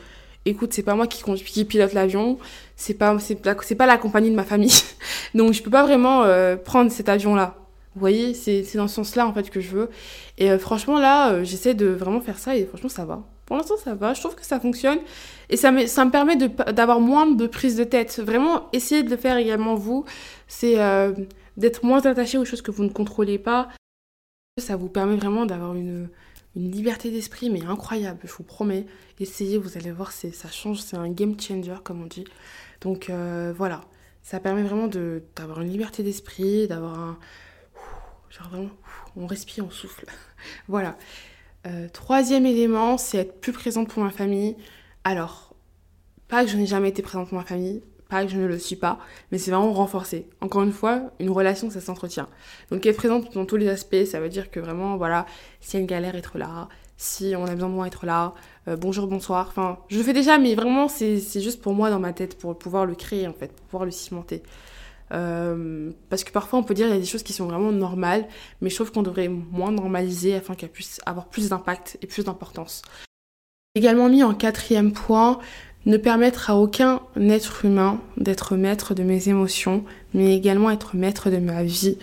écoute, 0.44 0.74
c'est 0.74 0.82
pas 0.82 0.94
moi 0.94 1.06
qui, 1.06 1.22
qui 1.22 1.64
pilote 1.64 1.94
l'avion, 1.94 2.38
c'est 2.76 2.94
pas, 2.94 3.16
c'est 3.18 3.74
pas 3.74 3.86
la 3.86 3.98
compagnie 3.98 4.30
de 4.30 4.36
ma 4.36 4.44
famille. 4.44 4.72
Donc 5.34 5.52
je 5.52 5.62
peux 5.62 5.70
pas 5.70 5.82
vraiment 5.82 6.24
euh, 6.24 6.56
prendre 6.56 6.90
cet 6.90 7.08
avion 7.08 7.34
là. 7.34 7.56
Vous 7.94 8.00
voyez, 8.00 8.34
c'est 8.34 8.62
dans 8.74 8.88
ce 8.88 8.96
sens-là 8.96 9.26
en 9.26 9.32
fait 9.32 9.48
que 9.48 9.60
je 9.60 9.70
veux. 9.70 9.90
Et 10.36 10.50
euh, 10.50 10.58
franchement 10.58 10.98
là, 10.98 11.32
euh, 11.32 11.44
j'essaie 11.44 11.72
de 11.72 11.86
vraiment 11.86 12.20
faire 12.20 12.38
ça 12.38 12.54
et 12.54 12.66
franchement 12.66 12.90
ça 12.90 13.06
va. 13.06 13.22
Pour 13.46 13.56
l'instant 13.56 13.76
ça 13.82 13.94
va, 13.94 14.12
je 14.12 14.20
trouve 14.20 14.34
que 14.34 14.44
ça 14.44 14.60
fonctionne 14.60 14.98
et 15.48 15.56
ça 15.56 15.72
me, 15.72 15.86
ça 15.86 16.04
me 16.04 16.10
permet 16.10 16.36
d'avoir 16.36 17.00
moins 17.00 17.26
de 17.26 17.46
prise 17.46 17.76
de 17.76 17.84
tête. 17.84 18.20
Vraiment, 18.22 18.68
essayez 18.72 19.02
de 19.02 19.10
le 19.10 19.16
faire 19.16 19.38
également 19.38 19.74
vous. 19.74 20.04
C'est 20.48 20.76
d'être 21.56 21.84
moins 21.84 22.04
attaché 22.04 22.36
aux 22.38 22.44
choses 22.44 22.60
que 22.60 22.70
vous 22.70 22.84
ne 22.84 22.90
contrôlez 22.90 23.38
pas. 23.38 23.68
Ça 24.58 24.76
vous 24.76 24.88
permet 24.88 25.16
vraiment 25.16 25.46
d'avoir 25.46 25.74
une, 25.74 26.08
une 26.56 26.70
liberté 26.70 27.10
d'esprit 27.10 27.50
mais 27.50 27.64
incroyable, 27.64 28.20
je 28.24 28.32
vous 28.32 28.42
promets. 28.42 28.86
Essayez, 29.20 29.58
vous 29.58 29.78
allez 29.78 29.92
voir, 29.92 30.10
ça 30.12 30.50
change, 30.50 30.80
c'est 30.80 30.96
un 30.96 31.08
game 31.10 31.38
changer 31.38 31.76
comme 31.84 32.02
on 32.02 32.06
dit. 32.06 32.24
Donc 32.80 33.10
voilà, 33.56 33.82
ça 34.22 34.40
permet 34.40 34.62
vraiment 34.62 34.88
d'avoir 35.36 35.60
une 35.60 35.68
liberté 35.68 36.02
d'esprit, 36.02 36.66
d'avoir 36.68 36.98
un 36.98 37.18
Genre 38.30 38.48
vraiment, 38.48 38.70
on 39.16 39.26
respire, 39.26 39.64
on 39.64 39.70
souffle. 39.70 40.06
voilà. 40.68 40.96
Euh, 41.66 41.88
troisième 41.92 42.46
élément, 42.46 42.98
c'est 42.98 43.18
être 43.18 43.40
plus 43.40 43.52
présente 43.52 43.88
pour 43.88 44.02
ma 44.02 44.10
famille. 44.10 44.56
Alors, 45.04 45.54
pas 46.28 46.44
que 46.44 46.50
je 46.50 46.56
n'ai 46.56 46.66
jamais 46.66 46.90
été 46.90 47.02
présente 47.02 47.28
pour 47.28 47.38
ma 47.38 47.44
famille, 47.44 47.82
pas 48.08 48.24
que 48.24 48.30
je 48.30 48.36
ne 48.36 48.46
le 48.46 48.58
suis 48.58 48.76
pas, 48.76 48.98
mais 49.30 49.38
c'est 49.38 49.50
vraiment 49.50 49.72
renforcer. 49.72 50.28
Encore 50.40 50.62
une 50.62 50.72
fois, 50.72 51.12
une 51.18 51.30
relation, 51.30 51.70
ça 51.70 51.80
s'entretient. 51.80 52.28
Donc 52.70 52.84
être 52.84 52.96
présente 52.96 53.32
dans 53.34 53.46
tous 53.46 53.56
les 53.56 53.68
aspects, 53.68 54.04
ça 54.04 54.20
veut 54.20 54.28
dire 54.28 54.50
que 54.50 54.60
vraiment, 54.60 54.96
voilà, 54.96 55.26
s'il 55.60 55.74
y 55.74 55.76
a 55.78 55.80
une 55.80 55.86
galère, 55.86 56.14
être 56.14 56.38
là, 56.38 56.68
si 56.96 57.34
on 57.36 57.44
a 57.44 57.54
besoin 57.54 57.68
de 57.68 57.74
moi, 57.74 57.86
être 57.86 58.06
là, 58.06 58.34
euh, 58.68 58.76
bonjour, 58.76 59.06
bonsoir, 59.06 59.46
enfin, 59.48 59.78
je 59.88 59.98
le 59.98 60.02
fais 60.02 60.12
déjà, 60.12 60.38
mais 60.38 60.54
vraiment, 60.54 60.88
c'est 60.88 61.20
juste 61.40 61.60
pour 61.60 61.74
moi 61.74 61.90
dans 61.90 62.00
ma 62.00 62.12
tête, 62.12 62.38
pour 62.38 62.58
pouvoir 62.58 62.86
le 62.86 62.94
créer, 62.94 63.26
en 63.26 63.32
fait, 63.32 63.52
pour 63.52 63.66
pouvoir 63.66 63.84
le 63.84 63.90
cimenter. 63.90 64.42
Euh, 65.12 65.92
parce 66.10 66.24
que 66.24 66.32
parfois 66.32 66.58
on 66.58 66.64
peut 66.64 66.74
dire 66.74 66.86
qu'il 66.86 66.96
y 66.96 66.98
a 66.98 67.00
des 67.00 67.06
choses 67.06 67.22
qui 67.22 67.32
sont 67.32 67.46
vraiment 67.46 67.70
normales, 67.70 68.26
mais 68.60 68.70
je 68.70 68.74
trouve 68.74 68.90
qu'on 68.90 69.02
devrait 69.02 69.28
moins 69.28 69.70
normaliser 69.70 70.34
afin 70.34 70.56
qu'elles 70.56 70.70
puissent 70.70 71.00
avoir 71.06 71.26
plus 71.26 71.50
d'impact 71.50 71.96
et 72.02 72.08
plus 72.08 72.24
d'importance. 72.24 72.82
Également 73.76 74.08
mis 74.08 74.24
en 74.24 74.34
quatrième 74.34 74.92
point, 74.92 75.38
ne 75.84 75.96
permettre 75.96 76.50
à 76.50 76.56
aucun 76.56 77.00
être 77.16 77.64
humain 77.64 78.00
d'être 78.16 78.56
maître 78.56 78.94
de 78.94 79.04
mes 79.04 79.28
émotions, 79.28 79.84
mais 80.14 80.34
également 80.34 80.70
être 80.70 80.96
maître 80.96 81.30
de 81.30 81.38
ma 81.38 81.62
vie. 81.62 81.98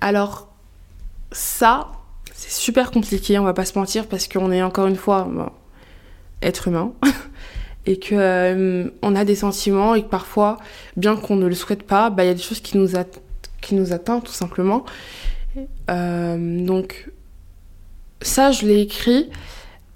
Alors 0.00 0.48
ça, 1.30 1.92
c'est 2.32 2.50
super 2.50 2.90
compliqué, 2.90 3.38
on 3.38 3.44
va 3.44 3.54
pas 3.54 3.64
se 3.64 3.78
mentir, 3.78 4.08
parce 4.08 4.26
qu'on 4.26 4.50
est 4.50 4.62
encore 4.62 4.88
une 4.88 4.96
fois 4.96 5.28
être 6.42 6.68
humain. 6.68 6.92
et 7.86 7.98
que 7.98 8.14
euh, 8.14 8.90
on 9.02 9.16
a 9.16 9.24
des 9.24 9.34
sentiments 9.34 9.94
et 9.94 10.02
que 10.02 10.08
parfois, 10.08 10.58
bien 10.96 11.16
qu'on 11.16 11.36
ne 11.36 11.46
le 11.46 11.54
souhaite 11.54 11.82
pas, 11.82 12.10
bah, 12.10 12.24
il 12.24 12.28
y 12.28 12.30
a 12.30 12.34
des 12.34 12.42
choses 12.42 12.60
qui 12.60 12.76
nous, 12.76 12.88
qui 13.60 13.74
nous 13.74 13.92
atteignent 13.92 14.20
tout 14.20 14.32
simplement. 14.32 14.84
Euh, 15.90 16.64
donc 16.64 17.10
ça, 18.22 18.52
je 18.52 18.66
l'ai 18.66 18.80
écrit, 18.80 19.30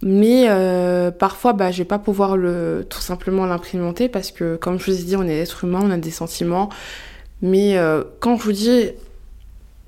mais 0.02 0.46
euh, 0.48 1.10
parfois, 1.10 1.52
bah, 1.52 1.70
je 1.70 1.78
vais 1.78 1.84
pas 1.84 1.98
pouvoir 1.98 2.36
le, 2.36 2.86
tout 2.88 3.00
simplement 3.00 3.46
l'implémenter 3.46 4.08
parce 4.08 4.30
que, 4.30 4.56
comme 4.56 4.78
je 4.78 4.90
vous 4.90 5.00
ai 5.00 5.04
dit, 5.04 5.16
on 5.16 5.24
est 5.24 5.38
être 5.38 5.64
humain, 5.64 5.80
on 5.82 5.90
a 5.90 5.98
des 5.98 6.10
sentiments. 6.10 6.70
Mais 7.42 7.76
quand 8.20 8.38
je 8.38 8.42
vous 8.42 8.52
dis 8.52 8.92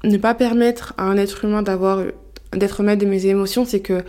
ne 0.04 0.18
pas 0.18 0.34
permettre 0.34 0.92
à 0.98 1.04
un 1.04 1.16
être 1.16 1.44
humain 1.44 1.62
d'avoir 1.62 2.02
d'être 2.52 2.82
maître 2.82 3.02
de 3.02 3.08
mes 3.08 3.26
émotions, 3.26 3.64
c'est 3.64 3.80
que 3.80 4.04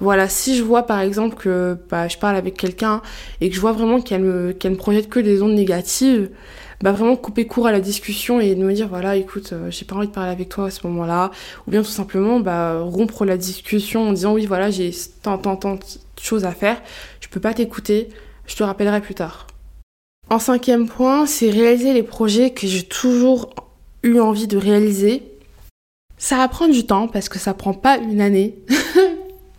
voilà, 0.00 0.28
si 0.28 0.56
je 0.56 0.62
vois 0.62 0.84
par 0.84 1.00
exemple 1.00 1.36
que 1.36 1.76
bah, 1.90 2.08
je 2.08 2.16
parle 2.16 2.36
avec 2.36 2.56
quelqu'un 2.56 3.02
et 3.40 3.50
que 3.50 3.54
je 3.54 3.60
vois 3.60 3.72
vraiment 3.72 4.00
qu'elle 4.00 4.22
me, 4.22 4.52
qu'elle 4.52 4.72
me 4.72 4.76
projette 4.76 5.10
que 5.10 5.20
des 5.20 5.42
ondes 5.42 5.54
négatives, 5.54 6.30
bah 6.80 6.92
vraiment 6.92 7.16
couper 7.16 7.46
court 7.46 7.66
à 7.66 7.72
la 7.72 7.80
discussion 7.80 8.40
et 8.40 8.54
de 8.54 8.64
me 8.64 8.72
dire 8.72 8.88
voilà 8.88 9.16
écoute 9.16 9.52
euh, 9.52 9.70
j'ai 9.70 9.84
pas 9.84 9.96
envie 9.96 10.06
de 10.06 10.12
parler 10.12 10.30
avec 10.30 10.48
toi 10.48 10.66
à 10.66 10.70
ce 10.70 10.86
moment-là. 10.86 11.30
Ou 11.66 11.70
bien 11.70 11.82
tout 11.82 11.90
simplement 11.90 12.40
bah 12.40 12.80
rompre 12.80 13.26
la 13.26 13.36
discussion 13.36 14.08
en 14.08 14.12
disant 14.12 14.32
oui 14.32 14.46
voilà 14.46 14.70
j'ai 14.70 14.90
tant 15.22 15.36
tant 15.36 15.56
tant 15.56 15.74
de 15.74 15.80
choses 16.20 16.46
à 16.46 16.52
faire. 16.52 16.80
Je 17.20 17.28
peux 17.28 17.40
pas 17.40 17.52
t'écouter. 17.52 18.08
Je 18.46 18.56
te 18.56 18.62
rappellerai 18.62 19.02
plus 19.02 19.14
tard. 19.14 19.46
En 20.30 20.38
cinquième 20.38 20.88
point 20.88 21.26
c'est 21.26 21.50
réaliser 21.50 21.92
les 21.92 22.02
projets 22.02 22.50
que 22.50 22.66
j'ai 22.66 22.84
toujours 22.84 23.50
eu 24.02 24.18
envie 24.18 24.46
de 24.46 24.56
réaliser. 24.56 25.24
Ça 26.16 26.38
va 26.38 26.48
prendre 26.48 26.72
du 26.72 26.86
temps 26.86 27.08
parce 27.08 27.28
que 27.28 27.38
ça 27.38 27.52
prend 27.52 27.74
pas 27.74 27.98
une 27.98 28.22
année. 28.22 28.54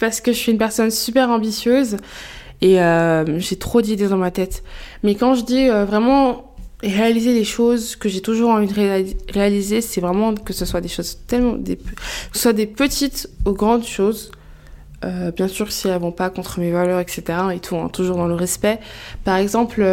parce 0.01 0.19
que 0.19 0.33
je 0.33 0.37
suis 0.37 0.51
une 0.51 0.57
personne 0.57 0.89
super 0.89 1.29
ambitieuse 1.29 1.97
et 2.59 2.81
euh, 2.81 3.39
j'ai 3.39 3.55
trop 3.55 3.81
d'idées 3.81 4.07
dans 4.07 4.17
ma 4.17 4.31
tête. 4.31 4.63
Mais 5.03 5.13
quand 5.13 5.35
je 5.35 5.45
dis 5.45 5.69
euh, 5.69 5.85
vraiment 5.85 6.55
réaliser 6.81 7.33
les 7.33 7.43
choses 7.43 7.95
que 7.95 8.09
j'ai 8.09 8.21
toujours 8.21 8.49
envie 8.49 8.67
de 8.67 9.31
réaliser, 9.31 9.79
c'est 9.79 10.01
vraiment 10.01 10.33
que 10.33 10.53
ce 10.53 10.65
soit 10.65 10.81
des 10.81 10.87
choses 10.87 11.19
tellement 11.27 11.53
que 11.53 11.77
ce 12.33 12.39
soit 12.39 12.53
des 12.53 12.65
petites 12.65 13.29
aux 13.45 13.53
grandes 13.53 13.85
choses 13.85 14.31
euh, 15.03 15.31
bien 15.31 15.47
sûr, 15.47 15.71
si 15.71 15.87
elles 15.87 15.99
vont 15.99 16.11
pas 16.11 16.29
contre 16.29 16.59
mes 16.59 16.71
valeurs, 16.71 16.99
etc. 16.99 17.23
et 17.55 17.59
tout, 17.59 17.75
hein, 17.75 17.89
toujours 17.89 18.17
dans 18.17 18.27
le 18.27 18.35
respect. 18.35 18.79
Par 19.23 19.37
exemple, 19.37 19.83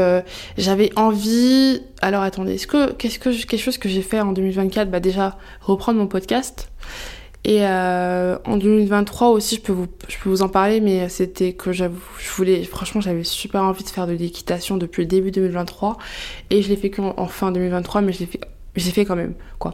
j'avais 0.58 0.90
envie. 0.96 1.80
Alors 2.02 2.22
attendez, 2.22 2.54
est-ce 2.54 2.66
que 2.66 2.92
qu'est-ce 2.92 3.18
que 3.18 3.30
quelque 3.30 3.62
chose 3.62 3.78
que 3.78 3.88
j'ai 3.88 4.02
fait 4.02 4.20
en 4.20 4.32
2024 4.32 4.90
Bah 4.90 5.00
déjà 5.00 5.38
reprendre 5.62 5.98
mon 5.98 6.06
podcast. 6.06 6.70
Et 7.48 7.60
euh, 7.62 8.36
en 8.44 8.58
2023 8.58 9.30
aussi, 9.30 9.56
je 9.56 9.62
peux 9.62 9.72
vous, 9.72 9.86
je 10.06 10.18
peux 10.22 10.28
vous 10.28 10.42
en 10.42 10.50
parler, 10.50 10.82
mais 10.82 11.08
c'était 11.08 11.54
que 11.54 11.72
j'avoue, 11.72 11.98
je 12.18 12.28
voulais, 12.28 12.62
franchement, 12.62 13.00
j'avais 13.00 13.24
super 13.24 13.62
envie 13.62 13.82
de 13.82 13.88
faire 13.88 14.06
de 14.06 14.12
l'équitation 14.12 14.76
depuis 14.76 15.00
le 15.00 15.08
début 15.08 15.30
2023. 15.30 15.96
Et 16.50 16.60
je 16.60 16.68
l'ai 16.68 16.76
fait 16.76 16.90
qu'en 16.90 17.26
fin 17.26 17.50
2023, 17.50 18.02
mais 18.02 18.12
je 18.12 18.18
l'ai 18.18 18.26
fait, 18.26 18.40
j'ai 18.76 18.90
fait 18.90 19.06
quand 19.06 19.16
même, 19.16 19.32
quoi. 19.58 19.72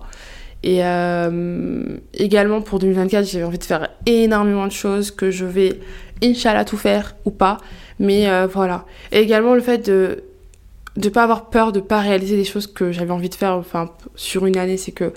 Et 0.63 0.85
euh, 0.85 1.99
également 2.15 2.63
pour 2.63 2.79
2024, 2.79 3.27
j'ai 3.27 3.43
envie 3.43 3.59
de 3.59 3.65
faire 3.65 3.89
énormément 4.07 4.69
de 4.69 4.73
choses 4.73 5.11
que 5.11 5.33
je 5.33 5.45
vais, 5.45 5.81
Inch'Allah, 6.23 6.65
tout 6.65 6.77
faire 6.77 7.17
ou 7.25 7.33
pas. 7.33 7.59
Mais 7.99 8.31
euh, 8.31 8.47
voilà. 8.47 8.85
Et 9.11 9.19
également 9.19 9.57
le 9.57 9.61
fait 9.61 9.85
de 9.85 10.23
ne 10.97 11.09
pas 11.09 11.25
avoir 11.25 11.51
peur 11.51 11.73
de 11.73 11.81
pas 11.81 11.99
réaliser 11.99 12.37
les 12.37 12.45
choses 12.45 12.69
que 12.69 12.93
j'avais 12.93 13.11
envie 13.11 13.31
de 13.31 13.35
faire 13.35 13.55
enfin, 13.55 13.91
sur 14.15 14.47
une 14.47 14.59
année. 14.59 14.77
C'est 14.77 14.93
que, 14.93 15.13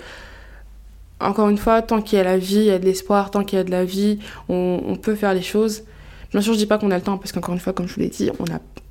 encore 1.20 1.48
une 1.48 1.58
fois, 1.58 1.82
tant 1.82 2.00
qu'il 2.00 2.18
y 2.18 2.20
a 2.20 2.24
la 2.24 2.38
vie, 2.38 2.56
il 2.56 2.64
y 2.64 2.70
a 2.70 2.78
de 2.78 2.84
l'espoir, 2.84 3.30
tant 3.30 3.44
qu'il 3.44 3.58
y 3.58 3.60
a 3.60 3.64
de 3.64 3.70
la 3.70 3.84
vie, 3.84 4.18
on, 4.48 4.96
peut 5.00 5.14
faire 5.14 5.34
les 5.34 5.42
choses. 5.42 5.82
Bien 6.30 6.40
sûr, 6.40 6.52
je 6.52 6.58
dis 6.58 6.66
pas 6.66 6.78
qu'on 6.78 6.90
a 6.90 6.96
le 6.96 7.02
temps, 7.02 7.18
parce 7.18 7.32
qu'encore 7.32 7.54
une 7.54 7.60
fois, 7.60 7.72
comme 7.72 7.88
je 7.88 7.94
vous 7.94 8.00
l'ai 8.00 8.08
dit, 8.08 8.30
on 8.38 8.44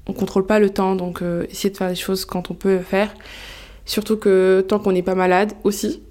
on 0.10 0.14
contrôle 0.14 0.46
pas 0.46 0.60
le 0.60 0.70
temps, 0.70 0.96
donc 0.96 1.22
euh, 1.22 1.46
essayer 1.50 1.70
de 1.70 1.78
faire 1.78 1.90
les 1.90 1.96
choses 1.96 2.26
quand 2.26 2.50
on 2.50 2.54
peut 2.54 2.76
le 2.76 2.80
faire. 2.80 3.14
Surtout 3.86 4.18
que 4.18 4.66
tant 4.68 4.80
qu'on 4.80 4.94
n'est 4.94 5.04
pas 5.04 5.16
malade 5.16 5.54
aussi, 5.64 6.02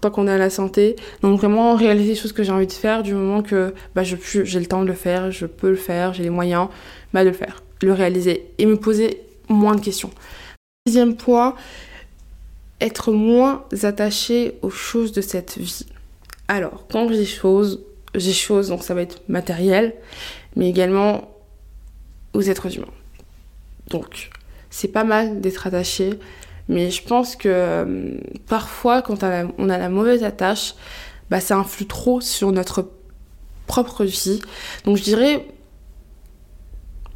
tant 0.00 0.10
qu'on 0.10 0.26
a 0.26 0.38
la 0.38 0.50
santé. 0.50 0.96
Donc 1.22 1.38
vraiment 1.38 1.74
réaliser 1.74 2.10
les 2.10 2.14
choses 2.14 2.32
que 2.32 2.42
j'ai 2.42 2.52
envie 2.52 2.66
de 2.66 2.72
faire 2.72 3.02
du 3.02 3.14
moment 3.14 3.42
que 3.42 3.74
bah, 3.94 4.02
j'ai 4.04 4.16
le 4.16 4.66
temps 4.66 4.82
de 4.82 4.86
le 4.86 4.94
faire, 4.94 5.30
je 5.30 5.46
peux 5.46 5.70
le 5.70 5.76
faire, 5.76 6.14
j'ai 6.14 6.22
les 6.22 6.30
moyens 6.30 6.68
bah, 7.12 7.24
de 7.24 7.30
le 7.30 7.34
faire, 7.34 7.62
le 7.82 7.92
réaliser 7.92 8.50
et 8.58 8.66
me 8.66 8.76
poser 8.76 9.22
moins 9.48 9.74
de 9.74 9.80
questions. 9.80 10.10
Deuxième 10.86 11.16
point, 11.16 11.54
être 12.80 13.12
moins 13.12 13.64
attaché 13.82 14.58
aux 14.62 14.70
choses 14.70 15.12
de 15.12 15.20
cette 15.20 15.58
vie. 15.58 15.86
Alors, 16.48 16.86
quand 16.90 17.12
j'ai 17.12 17.26
choses, 17.26 17.80
j'ai 18.14 18.32
choses, 18.32 18.68
donc 18.68 18.82
ça 18.82 18.94
va 18.94 19.02
être 19.02 19.22
matériel, 19.28 19.94
mais 20.56 20.68
également 20.68 21.30
aux 22.32 22.42
êtres 22.42 22.74
humains. 22.76 22.86
Donc, 23.88 24.30
c'est 24.70 24.88
pas 24.88 25.04
mal 25.04 25.40
d'être 25.40 25.66
attaché 25.66 26.18
mais 26.68 26.90
je 26.90 27.02
pense 27.02 27.34
que 27.34 27.48
euh, 27.50 28.18
parfois, 28.46 29.02
quand 29.02 29.24
on 29.24 29.68
a 29.68 29.78
la 29.78 29.88
mauvaise 29.88 30.22
attache, 30.22 30.74
bah, 31.30 31.40
ça 31.40 31.56
influe 31.56 31.86
trop 31.86 32.20
sur 32.20 32.52
notre 32.52 32.90
propre 33.66 34.04
vie. 34.04 34.40
Donc 34.84 34.96
je 34.96 35.02
dirais 35.02 35.46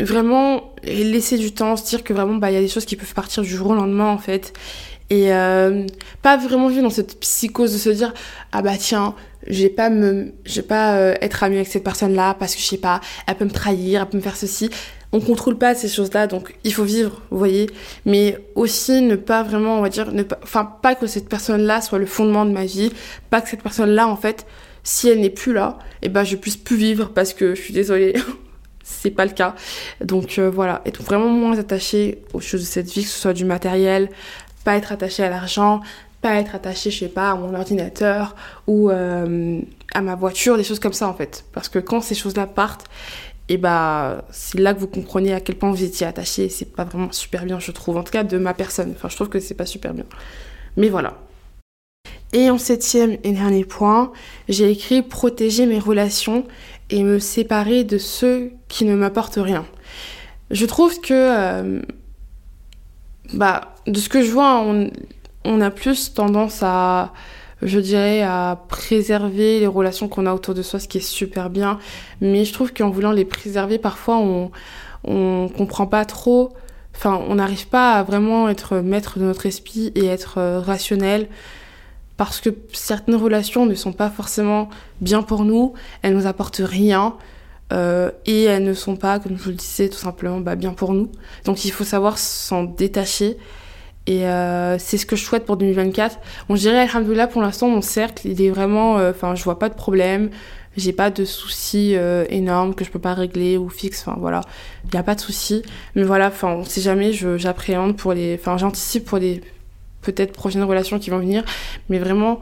vraiment 0.01 0.75
laisser 0.83 1.38
du 1.38 1.53
temps, 1.53 1.77
se 1.77 1.85
dire 1.85 2.03
que 2.03 2.12
vraiment 2.12 2.37
bah, 2.37 2.51
il 2.51 2.55
y 2.55 2.57
a 2.57 2.61
des 2.61 2.68
choses 2.68 2.85
qui 2.85 2.96
peuvent 2.96 3.14
partir 3.14 3.42
du 3.42 3.48
jour 3.48 3.68
au 3.68 3.75
lendemain 3.75 4.09
en 4.09 4.18
fait. 4.18 4.53
Et 5.12 5.31
euh, 5.31 5.85
pas 6.22 6.38
vraiment 6.38 6.68
vivre 6.68 6.85
dans 6.85 6.90
cette 6.90 7.20
psychose 7.20 7.75
de 7.75 7.79
se 7.79 7.90
dire 7.90 8.14
ah 8.51 8.62
bah 8.62 8.79
tiens, 8.79 9.14
je 9.46 9.62
vais 9.62 9.68
pas 9.68 9.90
me 9.90 10.33
je 10.46 10.57
vais 10.57 10.66
pas 10.66 10.96
euh, 10.96 11.14
être 11.20 11.42
amie 11.42 11.57
avec 11.57 11.68
cette 11.68 11.85
personne 11.85 12.14
là 12.14 12.33
parce 12.33 12.55
que 12.55 12.62
je 12.62 12.66
sais 12.66 12.79
pas, 12.79 13.03
elle 13.27 13.35
peut 13.35 13.44
me 13.44 13.51
trahir, 13.51 14.01
elle 14.01 14.09
peut 14.09 14.16
me 14.16 14.22
faire 14.22 14.37
ceci 14.37 14.70
on 15.12 15.20
contrôle 15.20 15.59
pas 15.59 15.75
ces 15.75 15.88
choses-là, 15.88 16.27
donc 16.27 16.55
il 16.64 16.72
faut 16.72 16.85
vivre, 16.85 17.20
vous 17.31 17.38
voyez. 17.38 17.68
Mais 18.07 18.38
aussi 18.55 19.03
ne 19.03 19.16
pas 19.16 19.42
vraiment, 19.42 19.79
on 19.79 19.83
va 19.83 19.90
dire, 19.90 20.11
ne 20.11 20.22
pas, 20.22 20.38
enfin 20.42 20.64
pas 20.64 20.94
que 20.94 21.07
cette 21.07 21.29
personne-là 21.29 21.83
soit 21.83 21.98
le 21.98 22.07
fondement 22.07 22.46
de 22.46 22.51
ma 22.51 22.64
vie, 22.64 22.90
pas 23.29 23.42
que 23.42 23.51
cette 23.51 23.62
personne-là, 23.62 24.09
en 24.09 24.16
fait, 24.16 24.46
si 24.83 25.09
elle 25.09 25.20
n'est 25.20 25.31
plus 25.31 25.53
là, 25.53 25.79
et 26.01 26.07
eh 26.07 26.09
ben 26.09 26.25
je 26.25 26.35
puisse 26.37 26.57
plus 26.57 26.77
vivre 26.77 27.11
parce 27.11 27.35
que 27.35 27.55
je 27.55 27.61
suis 27.61 27.75
désolée, 27.75 28.14
c'est 28.83 29.11
pas 29.11 29.27
le 29.27 29.33
cas. 29.33 29.55
Donc 30.01 30.38
euh, 30.38 30.51
voilà, 30.51 30.81
être 30.87 31.03
vraiment 31.03 31.29
moins 31.29 31.59
attaché 31.59 32.22
aux 32.33 32.40
choses 32.40 32.62
de 32.62 32.66
cette 32.66 32.90
vie, 32.90 33.03
que 33.03 33.11
ce 33.11 33.20
soit 33.20 33.35
du 33.35 33.44
matériel, 33.44 34.09
pas 34.64 34.77
être 34.77 34.92
attaché 34.92 35.22
à 35.22 35.31
l'argent, 35.31 35.81
pas 36.20 36.37
être 36.37 36.55
attaché, 36.55 36.90
je 36.90 37.01
sais 37.01 37.09
pas, 37.09 37.33
à 37.33 37.35
mon 37.35 37.55
ordinateur 37.55 38.37
ou 38.66 38.90
euh, 38.90 39.61
à 39.92 40.01
ma 40.01 40.14
voiture, 40.14 40.57
des 40.57 40.64
choses 40.64 40.79
comme 40.79 40.92
ça 40.92 41.09
en 41.09 41.14
fait. 41.14 41.44
Parce 41.53 41.68
que 41.68 41.79
quand 41.79 42.01
ces 42.01 42.14
choses-là 42.14 42.46
partent, 42.46 42.87
et 43.48 43.57
bah 43.57 44.25
c'est 44.31 44.59
là 44.59 44.72
que 44.72 44.81
vous 44.81 44.87
comprenez 44.87 45.35
à 45.35 45.40
quel 45.40 45.57
point 45.57 45.70
vous 45.70 45.83
étiez 45.83 46.07
attaché. 46.07 46.48
C'est 46.48 46.72
pas 46.75 46.85
vraiment 46.85 47.12
super 47.12 47.44
bien, 47.44 47.59
je 47.59 47.72
trouve. 47.72 47.96
En 47.96 48.03
tout 48.03 48.12
cas, 48.12 48.25
de 48.25 48.38
ma 48.38 48.55
personne. 48.55 48.92
Enfin, 48.96 49.09
je 49.09 49.16
trouve 49.16 49.29
que 49.29 49.40
c'est 49.40 49.55
pas 49.55 49.66
super 49.66 49.92
bien. 49.92 50.05
Mais 50.77 50.88
voilà. 50.88 51.18
Et 52.33 52.48
en 52.48 52.57
septième 52.57 53.18
et 53.25 53.33
dernier 53.33 53.64
point, 53.64 54.12
j'ai 54.48 54.70
écrit 54.70 55.03
protéger 55.03 55.66
mes 55.66 55.79
relations 55.79 56.46
et 56.88 57.03
me 57.03 57.18
séparer 57.18 57.85
de 57.85 57.98
ceux 57.98 58.53
qui 58.68 58.87
ne 58.87 58.94
m'apportent 58.94 59.38
rien. 59.38 59.66
Je 60.51 60.64
trouve 60.64 61.01
que, 61.01 61.12
euh, 61.12 61.83
bah, 63.35 63.75
de 63.87 63.99
ce 63.99 64.09
que 64.09 64.23
je 64.23 64.31
vois, 64.31 64.65
on, 65.45 65.61
a 65.61 65.71
plus 65.71 66.15
tendance 66.15 66.61
à 66.63 67.13
je 67.65 67.79
dirais, 67.79 68.23
à 68.23 68.59
préserver 68.69 69.61
les 69.61 69.69
relations 69.69 70.09
qu'on 70.09 70.27
a 70.27 70.35
autour 70.35 70.53
de 70.53 70.63
soi, 70.63 70.81
ce 70.81 70.89
qui 70.89 70.99
est 70.99 71.01
super 71.01 71.49
bien. 71.49 71.79
Mais 72.21 72.45
je 72.45 72.53
trouve 72.53 72.73
qu'en 72.73 72.91
voulant 72.91 73.13
les 73.13 73.25
préserver, 73.25 73.79
parfois, 73.79 74.19
on, 74.19 74.51
on 75.05 75.49
comprend 75.49 75.87
pas 75.87 76.05
trop. 76.05 76.53
Enfin, 76.95 77.21
on 77.29 77.37
n'arrive 77.37 77.69
pas 77.69 77.95
à 77.95 78.03
vraiment 78.03 78.49
être 78.49 78.79
maître 78.79 79.19
de 79.19 79.25
notre 79.25 79.47
esprit 79.47 79.93
et 79.95 80.07
être 80.07 80.39
euh, 80.39 80.61
rationnel 80.61 81.29
parce 82.17 82.41
que 82.41 82.51
certaines 82.73 83.17
relations 83.17 83.67
ne 83.67 83.75
sont 83.75 83.93
pas 83.93 84.11
forcément 84.11 84.69
bien 85.01 85.23
pour 85.23 85.45
nous, 85.45 85.73
elles 86.03 86.15
nous 86.15 86.27
apportent 86.27 86.61
rien 86.63 87.17
euh, 87.73 88.11
et 88.27 88.45
elles 88.45 88.65
ne 88.65 88.75
sont 88.75 88.97
pas, 88.97 89.19
comme 89.19 89.37
je 89.37 89.43
vous 89.43 89.51
le 89.51 89.57
disais, 89.57 89.89
tout 89.89 89.99
simplement 89.99 90.39
bah, 90.41 90.55
bien 90.55 90.73
pour 90.73 90.93
nous. 90.93 91.11
Donc 91.45 91.65
il 91.65 91.73
faut 91.73 91.85
savoir 91.85 92.19
s'en 92.19 92.63
détacher 92.65 93.39
et 94.07 94.27
euh, 94.27 94.79
c'est 94.79 94.99
ce 94.99 95.07
que 95.07 95.17
je 95.17 95.25
souhaite 95.25 95.45
pour 95.45 95.57
2024. 95.57 96.19
On 96.49 96.55
dirait, 96.55 96.81
alhamdoulilah, 96.81 97.29
pour 97.29 97.43
l'instant, 97.43 97.69
mon 97.69 97.83
cercle, 97.83 98.27
il 98.27 98.43
est 98.43 98.51
vraiment... 98.51 98.99
Euh, 98.99 99.11
enfin, 99.11 99.35
je 99.35 99.45
vois 99.45 99.59
pas 99.59 99.69
de 99.69 99.75
problème. 99.75 100.31
J'ai 100.77 100.93
pas 100.93 101.11
de 101.11 101.25
soucis 101.25 101.95
euh, 101.95 102.25
énormes 102.29 102.75
que 102.75 102.85
je 102.85 102.91
peux 102.91 102.99
pas 102.99 103.15
régler 103.15 103.57
ou 103.57 103.69
fixes. 103.69 104.03
Enfin, 104.07 104.17
voilà. 104.19 104.41
Il 104.87 104.95
y 104.95 104.97
a 104.97 105.03
pas 105.03 105.15
de 105.15 105.21
soucis. 105.21 105.63
Mais 105.95 106.03
voilà, 106.03 106.29
enfin, 106.29 106.49
on 106.49 106.65
sait 106.65 106.81
jamais, 106.81 107.13
j'appréhende 107.13 107.97
pour 107.97 108.13
les... 108.13 108.37
Enfin, 108.41 108.57
j'anticipe 108.57 109.05
pour 109.05 109.19
les 109.19 109.41
peut-être 110.01 110.33
prochaines 110.33 110.65
relations 110.65 110.99
qui 110.99 111.11
vont 111.11 111.19
venir. 111.19 111.45
Mais 111.89 111.99
vraiment, 111.99 112.41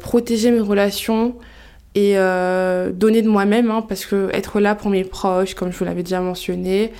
protéger 0.00 0.50
mes 0.50 0.60
relations 0.60 1.36
et 1.98 2.92
donner 2.92 3.22
de 3.22 3.28
moi-même. 3.28 3.70
Hein, 3.70 3.84
parce 3.88 4.06
que 4.06 4.28
être 4.32 4.60
là 4.60 4.74
pour 4.74 4.90
mes 4.90 5.04
proches, 5.04 5.54
comme 5.54 5.72
je 5.72 5.78
vous 5.78 5.84
l'avais 5.84 6.02
déjà 6.02 6.20
mentionné, 6.20 6.92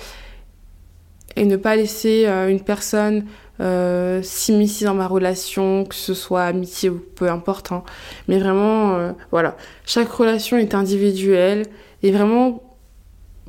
et 1.35 1.45
ne 1.45 1.55
pas 1.55 1.75
laisser 1.75 2.25
une 2.25 2.61
personne 2.61 3.25
euh, 3.61 4.21
s'immiscer 4.23 4.85
dans 4.85 4.93
ma 4.93 5.05
relation, 5.05 5.83
que 5.83 5.95
ce 5.95 6.13
soit 6.13 6.43
amitié 6.43 6.89
ou 6.89 7.03
peu 7.15 7.29
importe. 7.29 7.73
Hein. 7.73 7.83
Mais 8.29 8.39
vraiment, 8.39 8.95
euh, 8.95 9.11
voilà, 9.31 9.57
chaque 9.85 10.09
relation 10.09 10.55
est 10.57 10.73
individuelle 10.73 11.65
et 12.01 12.11
vraiment 12.11 12.63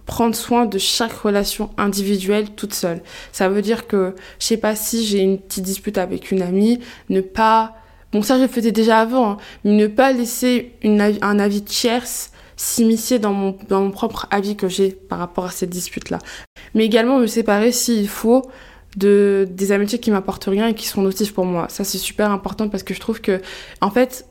prendre 0.06 0.34
soin 0.34 0.66
de 0.66 0.78
chaque 0.78 1.12
relation 1.12 1.70
individuelle 1.76 2.50
toute 2.56 2.74
seule. 2.74 3.02
Ça 3.30 3.48
veut 3.48 3.62
dire 3.62 3.86
que, 3.86 4.16
je 4.40 4.46
sais 4.46 4.56
pas 4.56 4.74
si 4.74 5.04
j'ai 5.04 5.20
une 5.20 5.38
petite 5.38 5.62
dispute 5.62 5.96
avec 5.96 6.32
une 6.32 6.42
amie, 6.42 6.80
ne 7.08 7.20
pas, 7.20 7.76
bon 8.12 8.22
ça 8.22 8.36
je 8.36 8.42
le 8.42 8.48
faisais 8.48 8.72
déjà 8.72 9.00
avant, 9.00 9.32
hein, 9.32 9.36
mais 9.64 9.72
ne 9.72 9.86
pas 9.86 10.12
laisser 10.12 10.72
un 10.82 11.38
avis 11.38 11.62
tierce 11.62 12.32
s'immiscer 12.56 13.18
dans 13.18 13.32
mon, 13.32 13.56
dans 13.68 13.80
mon 13.80 13.90
propre 13.90 14.26
avis 14.30 14.54
que 14.54 14.68
j'ai 14.68 14.90
par 14.90 15.18
rapport 15.18 15.46
à 15.46 15.50
cette 15.50 15.70
dispute-là. 15.70 16.18
Mais 16.74 16.84
également 16.84 17.18
me 17.18 17.26
séparer 17.26 17.72
s'il 17.72 18.08
faut 18.08 18.50
de 18.96 19.48
des 19.50 19.72
amitiés 19.72 19.98
qui 19.98 20.10
m'apportent 20.10 20.44
rien 20.44 20.68
et 20.68 20.74
qui 20.74 20.86
sont 20.86 21.00
nocives 21.00 21.32
pour 21.32 21.46
moi. 21.46 21.68
Ça 21.70 21.84
c'est 21.84 21.98
super 21.98 22.30
important 22.30 22.68
parce 22.68 22.82
que 22.82 22.92
je 22.92 23.00
trouve 23.00 23.20
que 23.20 23.40
en 23.80 23.90
fait 23.90 24.26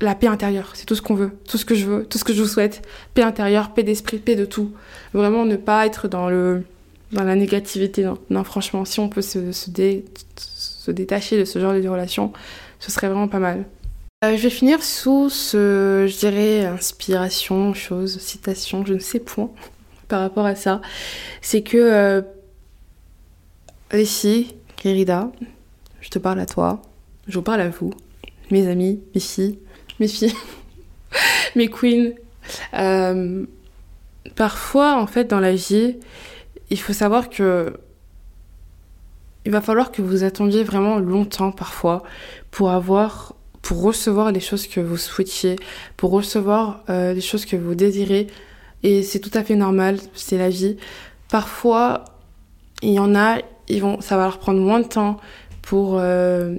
la 0.00 0.14
paix 0.14 0.26
intérieure, 0.26 0.72
c'est 0.74 0.84
tout 0.84 0.94
ce 0.94 1.02
qu'on 1.02 1.14
veut, 1.14 1.30
tout 1.48 1.56
ce 1.56 1.64
que 1.64 1.74
je 1.74 1.86
veux, 1.86 2.04
tout 2.04 2.18
ce 2.18 2.24
que 2.24 2.34
je 2.34 2.42
vous 2.42 2.48
souhaite. 2.48 2.82
Paix 3.14 3.22
intérieure, 3.22 3.72
paix 3.72 3.82
d'esprit, 3.82 4.18
paix 4.18 4.34
de 4.34 4.44
tout. 4.44 4.72
Vraiment 5.14 5.44
ne 5.44 5.56
pas 5.56 5.86
être 5.86 6.08
dans 6.08 6.28
le 6.28 6.64
dans 7.12 7.24
la 7.24 7.36
négativité. 7.36 8.10
Non, 8.30 8.44
franchement, 8.44 8.84
si 8.84 9.00
on 9.00 9.08
peut 9.08 9.22
se, 9.22 9.52
se, 9.52 9.70
se, 10.36 10.90
détacher 10.90 11.38
de 11.38 11.44
ce 11.44 11.58
genre 11.58 11.72
de 11.72 11.88
relation, 11.88 12.32
ce 12.84 12.90
serait 12.90 13.08
vraiment 13.08 13.28
pas 13.28 13.38
mal. 13.38 13.64
Euh, 14.24 14.36
je 14.36 14.42
vais 14.42 14.50
finir 14.50 14.82
sous 14.82 15.30
ce, 15.30 16.06
je 16.06 16.18
dirais, 16.18 16.66
inspiration, 16.66 17.72
chose, 17.72 18.18
citation, 18.18 18.84
je 18.84 18.94
ne 18.94 18.98
sais 18.98 19.20
point 19.20 19.50
par 20.08 20.20
rapport 20.20 20.44
à 20.44 20.54
ça. 20.54 20.82
C'est 21.40 21.62
que 21.62 21.78
euh, 21.78 22.20
filles, 24.04 24.54
Kérida, 24.76 25.32
je 26.02 26.10
te 26.10 26.18
parle 26.18 26.40
à 26.40 26.46
toi, 26.46 26.82
je 27.26 27.36
vous 27.36 27.42
parle 27.42 27.62
à 27.62 27.70
vous, 27.70 27.90
mes 28.50 28.68
amis, 28.68 29.00
mes 29.14 29.20
filles, 29.20 29.58
mes 29.98 30.08
filles, 30.08 30.34
mes 31.56 31.70
queens. 31.70 32.12
Euh, 32.74 33.46
parfois, 34.36 35.00
en 35.00 35.06
fait, 35.06 35.24
dans 35.24 35.40
la 35.40 35.54
vie, 35.54 35.96
il 36.68 36.78
faut 36.78 36.92
savoir 36.92 37.30
que 37.30 37.78
il 39.44 39.52
va 39.52 39.60
falloir 39.60 39.92
que 39.92 40.02
vous 40.02 40.24
attendiez 40.24 40.64
vraiment 40.64 40.98
longtemps 40.98 41.52
parfois 41.52 42.02
pour 42.50 42.70
avoir 42.70 43.34
pour 43.64 43.82
recevoir 43.82 44.30
les 44.30 44.40
choses 44.40 44.66
que 44.66 44.78
vous 44.78 44.98
souhaitiez, 44.98 45.56
pour 45.96 46.10
recevoir 46.10 46.84
euh, 46.90 47.14
les 47.14 47.22
choses 47.22 47.46
que 47.46 47.56
vous 47.56 47.74
désirez. 47.74 48.26
Et 48.82 49.02
c'est 49.02 49.20
tout 49.20 49.30
à 49.32 49.42
fait 49.42 49.56
normal, 49.56 49.96
c'est 50.14 50.36
la 50.36 50.50
vie. 50.50 50.76
Parfois, 51.30 52.04
il 52.82 52.90
y 52.90 52.98
en 52.98 53.14
a, 53.14 53.38
ils 53.68 53.80
vont, 53.80 54.02
ça 54.02 54.18
va 54.18 54.24
leur 54.24 54.38
prendre 54.38 54.60
moins 54.60 54.80
de 54.80 54.86
temps 54.86 55.16
pour 55.62 55.96
euh, 55.98 56.58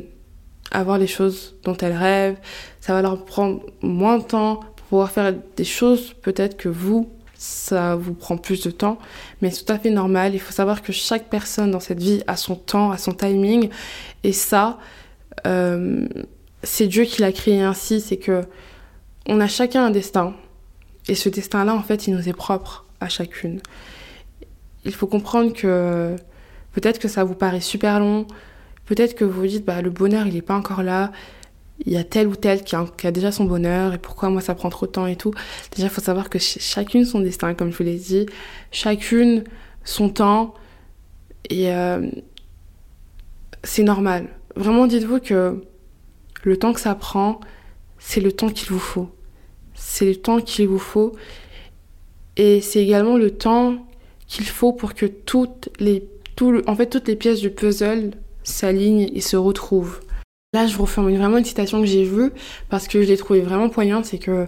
avoir 0.72 0.98
les 0.98 1.06
choses 1.06 1.56
dont 1.64 1.78
elles 1.78 1.96
rêvent, 1.96 2.38
ça 2.82 2.94
va 2.94 3.04
leur 3.04 3.24
prendre 3.24 3.62
moins 3.84 4.18
de 4.18 4.24
temps 4.24 4.56
pour 4.56 4.86
pouvoir 4.88 5.12
faire 5.12 5.32
des 5.56 5.64
choses 5.64 6.16
peut-être 6.24 6.58
que 6.58 6.70
vous, 6.70 7.08
ça 7.38 7.96
vous 7.96 8.14
prend 8.14 8.38
plus 8.38 8.62
de 8.64 8.72
temps, 8.72 8.98
mais 9.42 9.52
c'est 9.52 9.66
tout 9.66 9.74
à 9.74 9.80
fait 9.80 9.90
normal. 9.90 10.34
Il 10.34 10.40
faut 10.40 10.54
savoir 10.54 10.82
que 10.82 10.92
chaque 10.92 11.30
personne 11.30 11.72
dans 11.72 11.80
cette 11.80 12.02
vie 12.02 12.24
a 12.28 12.38
son 12.38 12.56
temps, 12.56 12.92
a 12.92 12.98
son 12.98 13.12
timing, 13.12 13.70
et 14.24 14.34
ça, 14.34 14.80
euh, 15.46 16.08
c'est 16.64 16.88
Dieu 16.88 17.04
qui 17.04 17.22
l'a 17.22 17.32
créé 17.32 17.62
ainsi. 17.62 18.02
C'est 18.02 18.18
que 18.18 18.44
on 19.28 19.40
a 19.40 19.48
chacun 19.48 19.86
un 19.86 19.92
destin, 19.92 20.34
et 21.08 21.16
ce 21.16 21.30
destin-là, 21.30 21.74
en 21.74 21.84
fait, 21.84 22.08
il 22.08 22.16
nous 22.16 22.30
est 22.30 22.34
propre 22.34 22.86
à 23.00 23.10
chacune. 23.10 23.62
Il 24.86 24.94
faut 24.94 25.08
comprendre 25.08 25.54
que 25.54 26.16
peut-être 26.74 27.00
que 27.00 27.08
ça 27.08 27.24
vous 27.24 27.36
paraît 27.36 27.62
super 27.62 28.00
long, 28.00 28.28
peut-être 28.86 29.16
que 29.16 29.26
vous 29.26 29.42
vous 29.42 29.48
dites, 29.48 29.66
bah, 29.66 29.82
le 29.82 29.90
bonheur, 29.90 30.28
il 30.28 30.36
n'est 30.36 30.42
pas 30.42 30.56
encore 30.56 30.84
là, 30.84 31.12
il 31.80 31.92
y 31.92 31.98
a 31.98 32.04
tel 32.04 32.28
ou 32.28 32.36
tel 32.36 32.64
qui 32.64 32.76
a, 32.76 33.12
déjà 33.12 33.32
son 33.32 33.46
bonheur 33.46 33.94
et 33.94 33.98
pourquoi 33.98 34.30
moi 34.30 34.42
ça 34.42 34.56
prend 34.56 34.70
trop 34.70 34.86
de 34.86 34.92
temps 34.92 35.08
et 35.08 35.16
tout. 35.16 35.32
Déjà, 35.76 35.88
il 35.88 35.90
faut 35.90 36.02
savoir 36.02 36.30
que 36.30 36.40
chacune 36.40 37.06
son 37.06 37.20
destin, 37.20 37.54
comme 37.54 37.72
je 37.72 37.78
vous 37.78 37.84
l'ai 37.84 37.98
dit, 37.98 38.26
chacune 38.72 39.44
son 39.84 40.10
temps 40.10 40.54
et 41.50 41.74
euh, 41.74 42.10
c'est 43.64 43.84
normal. 43.84 44.28
Vraiment, 44.56 44.88
dites-vous 44.88 45.20
que 45.20 45.62
le 46.44 46.58
temps 46.58 46.74
que 46.74 46.80
ça 46.80 46.96
prend, 46.96 47.40
c'est 48.00 48.22
le 48.22 48.32
temps 48.32 48.50
qu'il 48.50 48.70
vous 48.70 48.80
faut. 48.80 49.10
C'est 49.74 50.06
le 50.06 50.16
temps 50.16 50.40
qu'il 50.40 50.68
vous 50.68 50.80
faut 50.80 51.14
et 52.38 52.62
c'est 52.62 52.82
également 52.82 53.18
le 53.18 53.32
temps 53.32 53.86
qu'il 54.28 54.46
faut 54.46 54.74
pour 54.74 54.94
que 54.94 55.06
toutes 55.06 55.70
les, 55.80 56.08
tout 56.36 56.62
en 56.68 56.76
fait, 56.76 56.88
toutes 56.88 57.08
les 57.08 57.16
pièces 57.16 57.42
du 57.42 57.50
puzzle 57.50 58.12
s'alignent 58.44 59.10
et 59.14 59.22
se 59.22 59.36
retrouvent. 59.36 60.00
Là, 60.56 60.68
je 60.68 60.78
vous 60.78 60.84
refais 60.84 61.02
vraiment 61.02 61.38
une 61.38 61.44
citation 61.44 61.82
que 61.82 61.86
j'ai 61.86 62.06
vue 62.06 62.32
parce 62.70 62.88
que 62.88 63.02
je 63.02 63.08
l'ai 63.10 63.18
trouvée 63.18 63.42
vraiment 63.42 63.68
poignante, 63.68 64.06
c'est 64.06 64.20
que 64.20 64.48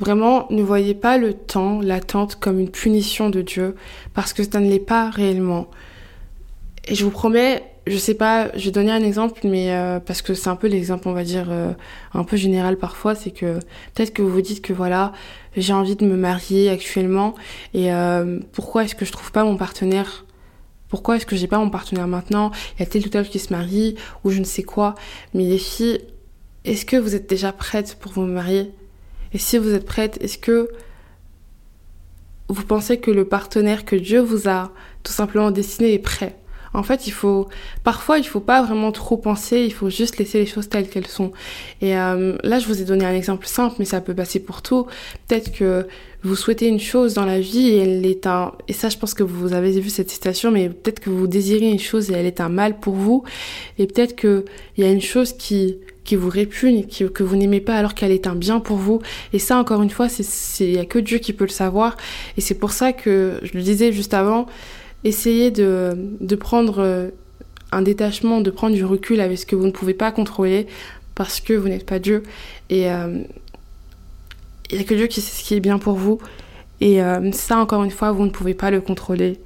vraiment 0.00 0.48
ne 0.50 0.64
voyez 0.64 0.94
pas 0.94 1.16
le 1.16 1.32
temps, 1.32 1.80
l'attente 1.80 2.34
comme 2.34 2.58
une 2.58 2.70
punition 2.70 3.30
de 3.30 3.40
Dieu 3.40 3.76
parce 4.14 4.32
que 4.32 4.42
ça 4.42 4.58
ne 4.58 4.68
l'est 4.68 4.80
pas 4.80 5.10
réellement. 5.10 5.68
Et 6.88 6.96
je 6.96 7.04
vous 7.04 7.12
promets, 7.12 7.62
je 7.86 7.96
sais 7.96 8.14
pas, 8.14 8.48
je 8.56 8.64
vais 8.64 8.70
donner 8.72 8.90
un 8.90 9.04
exemple, 9.04 9.42
mais 9.44 9.70
euh, 9.70 10.00
parce 10.00 10.22
que 10.22 10.34
c'est 10.34 10.48
un 10.48 10.56
peu 10.56 10.66
l'exemple, 10.66 11.06
on 11.06 11.12
va 11.12 11.22
dire, 11.22 11.46
euh, 11.48 11.70
un 12.14 12.24
peu 12.24 12.36
général 12.36 12.76
parfois, 12.76 13.14
c'est 13.14 13.30
que 13.30 13.60
peut-être 13.94 14.12
que 14.12 14.22
vous 14.22 14.30
vous 14.30 14.42
dites 14.42 14.60
que 14.60 14.72
voilà, 14.72 15.12
j'ai 15.56 15.72
envie 15.72 15.94
de 15.94 16.04
me 16.04 16.16
marier 16.16 16.68
actuellement 16.68 17.36
et 17.74 17.92
euh, 17.92 18.40
pourquoi 18.50 18.82
est-ce 18.82 18.96
que 18.96 19.04
je 19.04 19.12
trouve 19.12 19.30
pas 19.30 19.44
mon 19.44 19.56
partenaire 19.56 20.24
pourquoi 20.94 21.16
est-ce 21.16 21.26
que 21.26 21.34
j'ai 21.34 21.48
pas 21.48 21.58
mon 21.58 21.70
partenaire 21.70 22.06
maintenant? 22.06 22.52
Il 22.76 22.80
y 22.80 22.82
a 22.84 22.86
tel 22.86 23.04
ou 23.04 23.08
tel 23.08 23.28
qui 23.28 23.40
se 23.40 23.52
marie 23.52 23.96
ou 24.22 24.30
je 24.30 24.38
ne 24.38 24.44
sais 24.44 24.62
quoi. 24.62 24.94
Mais 25.34 25.42
les 25.42 25.58
filles, 25.58 26.02
est-ce 26.64 26.86
que 26.86 26.96
vous 26.96 27.16
êtes 27.16 27.28
déjà 27.28 27.50
prêtes 27.50 27.96
pour 27.98 28.12
vous 28.12 28.22
marier? 28.22 28.70
Et 29.32 29.38
si 29.38 29.58
vous 29.58 29.74
êtes 29.74 29.86
prêtes, 29.86 30.18
est-ce 30.20 30.38
que 30.38 30.70
vous 32.48 32.64
pensez 32.64 33.00
que 33.00 33.10
le 33.10 33.24
partenaire 33.24 33.84
que 33.84 33.96
Dieu 33.96 34.20
vous 34.20 34.48
a 34.48 34.70
tout 35.02 35.10
simplement 35.10 35.50
destiné 35.50 35.94
est 35.94 35.98
prêt? 35.98 36.36
En 36.74 36.84
fait, 36.84 37.08
il 37.08 37.12
faut 37.12 37.48
parfois 37.82 38.18
il 38.18 38.24
faut 38.24 38.40
pas 38.40 38.62
vraiment 38.62 38.92
trop 38.92 39.16
penser, 39.16 39.62
il 39.62 39.72
faut 39.72 39.90
juste 39.90 40.18
laisser 40.18 40.38
les 40.38 40.46
choses 40.46 40.68
telles 40.68 40.88
qu'elles 40.88 41.08
sont. 41.08 41.32
Et 41.80 41.98
euh, 41.98 42.36
là, 42.44 42.60
je 42.60 42.68
vous 42.68 42.80
ai 42.80 42.84
donné 42.84 43.04
un 43.04 43.14
exemple 43.14 43.46
simple, 43.46 43.74
mais 43.80 43.84
ça 43.84 44.00
peut 44.00 44.14
passer 44.14 44.38
pour 44.38 44.62
tout. 44.62 44.86
Peut-être 45.26 45.52
que 45.52 45.88
vous 46.24 46.36
souhaitez 46.36 46.66
une 46.66 46.80
chose 46.80 47.14
dans 47.14 47.24
la 47.24 47.40
vie 47.40 47.68
et 47.68 47.78
elle 47.78 48.06
est 48.06 48.26
un 48.26 48.52
et 48.68 48.72
ça, 48.72 48.88
je 48.88 48.98
pense 48.98 49.14
que 49.14 49.22
vous 49.22 49.52
avez 49.52 49.78
vu 49.78 49.90
cette 49.90 50.10
citation, 50.10 50.50
mais 50.50 50.68
peut-être 50.68 51.00
que 51.00 51.10
vous 51.10 51.26
désirez 51.26 51.70
une 51.70 51.78
chose 51.78 52.10
et 52.10 52.14
elle 52.14 52.26
est 52.26 52.40
un 52.40 52.48
mal 52.48 52.80
pour 52.80 52.94
vous, 52.94 53.24
et 53.78 53.86
peut-être 53.86 54.16
que 54.16 54.44
il 54.76 54.84
y 54.84 54.86
a 54.86 54.90
une 54.90 55.02
chose 55.02 55.32
qui 55.32 55.78
qui 56.04 56.16
vous 56.16 56.28
répugne, 56.28 56.84
qui, 56.84 57.10
que 57.10 57.22
vous 57.22 57.36
n'aimez 57.36 57.60
pas 57.60 57.76
alors 57.76 57.94
qu'elle 57.94 58.12
est 58.12 58.26
un 58.26 58.34
bien 58.34 58.60
pour 58.60 58.76
vous. 58.76 59.00
Et 59.32 59.38
ça, 59.38 59.56
encore 59.56 59.82
une 59.82 59.88
fois, 59.88 60.10
c'est 60.10 60.66
il 60.66 60.74
y 60.74 60.78
a 60.78 60.84
que 60.84 60.98
Dieu 60.98 61.16
qui 61.16 61.32
peut 61.32 61.44
le 61.44 61.50
savoir. 61.50 61.96
Et 62.36 62.42
c'est 62.42 62.56
pour 62.56 62.72
ça 62.72 62.92
que 62.92 63.40
je 63.42 63.54
le 63.54 63.62
disais 63.62 63.90
juste 63.90 64.12
avant 64.12 64.46
essayez 65.04 65.50
de, 65.50 65.92
de 66.20 66.36
prendre 66.36 66.78
euh, 66.80 67.10
un 67.70 67.82
détachement, 67.82 68.40
de 68.40 68.50
prendre 68.50 68.74
du 68.74 68.84
recul 68.84 69.20
avec 69.20 69.38
ce 69.38 69.46
que 69.46 69.54
vous 69.54 69.66
ne 69.66 69.70
pouvez 69.70 69.94
pas 69.94 70.10
contrôler 70.10 70.66
parce 71.14 71.40
que 71.40 71.52
vous 71.52 71.68
n'êtes 71.68 71.86
pas 71.86 71.98
Dieu. 71.98 72.22
Et 72.70 72.90
euh, 72.90 73.22
il 74.74 74.78
n'y 74.78 74.84
a 74.84 74.88
que 74.88 74.94
Dieu 74.94 75.06
qui 75.06 75.20
sait 75.20 75.36
ce 75.36 75.44
qui 75.44 75.54
est 75.54 75.60
bien 75.60 75.78
pour 75.78 75.94
vous. 75.94 76.18
Et 76.80 77.02
euh, 77.02 77.30
ça, 77.32 77.58
encore 77.58 77.84
une 77.84 77.90
fois, 77.90 78.12
vous 78.12 78.24
ne 78.24 78.30
pouvez 78.30 78.54
pas 78.54 78.70
le 78.70 78.80
contrôler. 78.80 79.40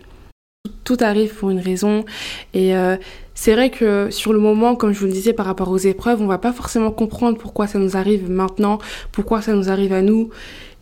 Tout 0.84 0.96
arrive 1.00 1.34
pour 1.34 1.50
une 1.50 1.60
raison. 1.60 2.04
Et 2.54 2.72
c'est 3.34 3.52
vrai 3.52 3.70
que 3.70 4.08
sur 4.10 4.32
le 4.32 4.38
moment, 4.38 4.74
comme 4.74 4.92
je 4.92 5.00
vous 5.00 5.06
le 5.06 5.12
disais 5.12 5.32
par 5.32 5.46
rapport 5.46 5.68
aux 5.68 5.78
épreuves, 5.78 6.22
on 6.22 6.26
va 6.26 6.38
pas 6.38 6.52
forcément 6.52 6.90
comprendre 6.90 7.38
pourquoi 7.38 7.66
ça 7.66 7.78
nous 7.78 7.96
arrive 7.96 8.30
maintenant, 8.30 8.78
pourquoi 9.12 9.42
ça 9.42 9.52
nous 9.52 9.68
arrive 9.68 9.92
à 9.92 10.02
nous. 10.02 10.30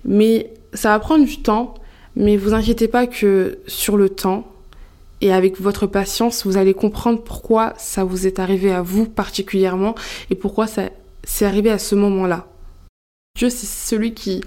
Mais 0.04 0.52
ça 0.72 0.90
va 0.90 0.98
prendre 1.00 1.24
du 1.24 1.42
temps. 1.42 1.74
Mais 2.14 2.36
vous 2.36 2.54
inquiétez 2.54 2.88
pas 2.88 3.06
que 3.06 3.58
sur 3.66 3.96
le 3.96 4.08
temps, 4.08 4.46
et 5.20 5.32
avec 5.32 5.60
votre 5.60 5.86
patience, 5.86 6.46
vous 6.46 6.56
allez 6.56 6.74
comprendre 6.74 7.22
pourquoi 7.22 7.74
ça 7.78 8.04
vous 8.04 8.26
est 8.26 8.38
arrivé 8.38 8.72
à 8.72 8.82
vous 8.82 9.06
particulièrement 9.06 9.94
et 10.30 10.34
pourquoi 10.34 10.66
ça 10.66 10.90
c'est 11.24 11.44
arrivé 11.44 11.70
à 11.70 11.78
ce 11.78 11.94
moment-là. 11.94 12.46
Dieu, 13.36 13.50
c'est 13.50 13.66
celui 13.66 14.14
qui, 14.14 14.42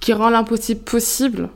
qui 0.00 0.12
rend 0.12 0.30
l'impossible 0.30 0.80
possible. 0.80 1.48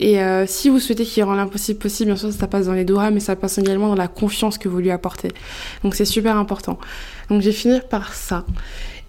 Et 0.00 0.20
euh, 0.20 0.46
si 0.48 0.68
vous 0.68 0.80
souhaitez 0.80 1.04
qu'il 1.04 1.22
rend 1.22 1.34
l'impossible 1.34 1.78
possible, 1.78 2.08
bien 2.08 2.16
sûr, 2.16 2.32
ça 2.32 2.48
passe 2.48 2.66
dans 2.66 2.72
les 2.72 2.84
doigts, 2.84 3.10
mais 3.10 3.20
ça 3.20 3.36
passe 3.36 3.58
également 3.58 3.88
dans 3.88 3.94
la 3.94 4.08
confiance 4.08 4.58
que 4.58 4.68
vous 4.68 4.78
lui 4.78 4.90
apportez. 4.90 5.30
Donc 5.84 5.94
c'est 5.94 6.04
super 6.04 6.36
important. 6.36 6.78
Donc 7.28 7.40
je 7.40 7.46
vais 7.46 7.52
finir 7.52 7.86
par 7.86 8.12
ça. 8.12 8.44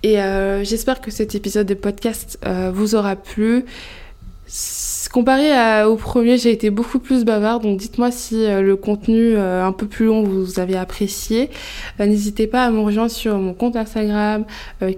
Et 0.03 0.21
euh, 0.21 0.63
j'espère 0.63 1.01
que 1.01 1.09
cet 1.09 1.33
épisode 1.33 1.65
de 1.65 1.73
podcast 1.73 2.37
euh, 2.45 2.71
vous 2.73 2.93
aura 2.93 3.15
plu. 3.15 3.65
Comparé 5.11 5.83
au 5.83 5.95
premier, 5.95 6.37
j'ai 6.37 6.51
été 6.51 6.69
beaucoup 6.69 6.99
plus 6.99 7.23
bavarde, 7.23 7.63
donc 7.63 7.77
dites-moi 7.79 8.11
si 8.11 8.45
le 8.47 8.75
contenu 8.75 9.37
un 9.37 9.71
peu 9.71 9.85
plus 9.85 10.05
long 10.05 10.23
vous 10.23 10.59
avez 10.59 10.75
apprécié. 10.75 11.51
N'hésitez 11.99 12.47
pas 12.47 12.65
à 12.65 12.71
me 12.71 12.79
rejoindre 12.79 13.11
sur 13.11 13.37
mon 13.37 13.53
compte 13.53 13.75
Instagram, 13.75 14.45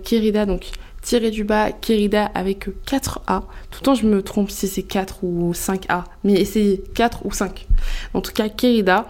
Kerida, 0.03 0.45
donc 0.45 0.71
tiré 1.05 1.31
du 1.31 1.43
bas, 1.43 1.71
Kerida 1.71 2.31
avec 2.33 2.67
4A. 2.85 3.43
Tout 3.71 3.79
le 3.79 3.85
temps, 3.85 3.95
je 3.95 4.05
me 4.05 4.21
trompe 4.21 4.49
si 4.49 4.67
c'est 4.67 4.83
4 4.83 5.23
ou 5.23 5.53
5A, 5.53 6.03
mais 6.23 6.33
essayez 6.33 6.83
4 6.95 7.25
ou 7.25 7.31
5. 7.31 7.67
En 8.13 8.21
tout 8.21 8.33
cas, 8.33 8.49
Kerida. 8.49 9.07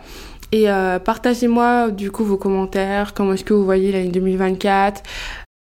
Et 0.51 0.67
partagez-moi 1.03 1.91
du 1.91 2.11
coup 2.11 2.23
vos 2.23 2.37
commentaires, 2.37 3.13
comment 3.13 3.33
est-ce 3.33 3.43
que 3.43 3.53
vous 3.53 3.65
voyez 3.65 3.91
l'année 3.91 4.09
2024, 4.09 5.01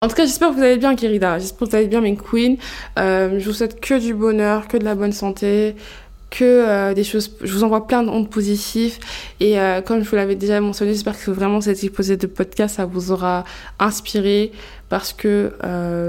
en 0.05 0.07
tout 0.07 0.15
cas, 0.15 0.25
j'espère 0.25 0.49
que 0.49 0.55
vous 0.55 0.61
allez 0.61 0.77
bien, 0.77 0.95
Kirida. 0.95 1.39
J'espère 1.39 1.59
que 1.61 1.71
vous 1.71 1.75
allez 1.77 1.87
bien, 1.87 1.99
mes 1.99 2.15
queens. 2.15 2.57
Euh, 2.99 3.39
je 3.39 3.45
vous 3.45 3.53
souhaite 3.53 3.79
que 3.79 3.97
du 3.99 4.13
bonheur, 4.13 4.67
que 4.67 4.77
de 4.77 4.83
la 4.83 4.93
bonne 4.93 5.13
santé, 5.13 5.75
que 6.37 6.43
euh, 6.43 6.93
des 6.93 7.03
choses. 7.03 7.31
Je 7.41 7.53
vous 7.53 7.63
envoie 7.63 7.87
plein 7.87 8.03
d'ondes 8.03 8.29
positives. 8.29 8.97
Et 9.39 9.59
euh, 9.59 9.81
comme 9.81 10.03
je 10.03 10.09
vous 10.09 10.15
l'avais 10.15 10.35
déjà 10.35 10.59
mentionné, 10.59 10.93
j'espère 10.93 11.17
que 11.17 11.31
vraiment 11.31 11.61
cet 11.61 11.83
épisode 11.83 12.19
de 12.19 12.27
podcast, 12.27 12.75
ça 12.75 12.85
vous 12.85 13.11
aura 13.11 13.45
inspiré 13.79 14.51
parce 14.89 15.13
que 15.13 15.53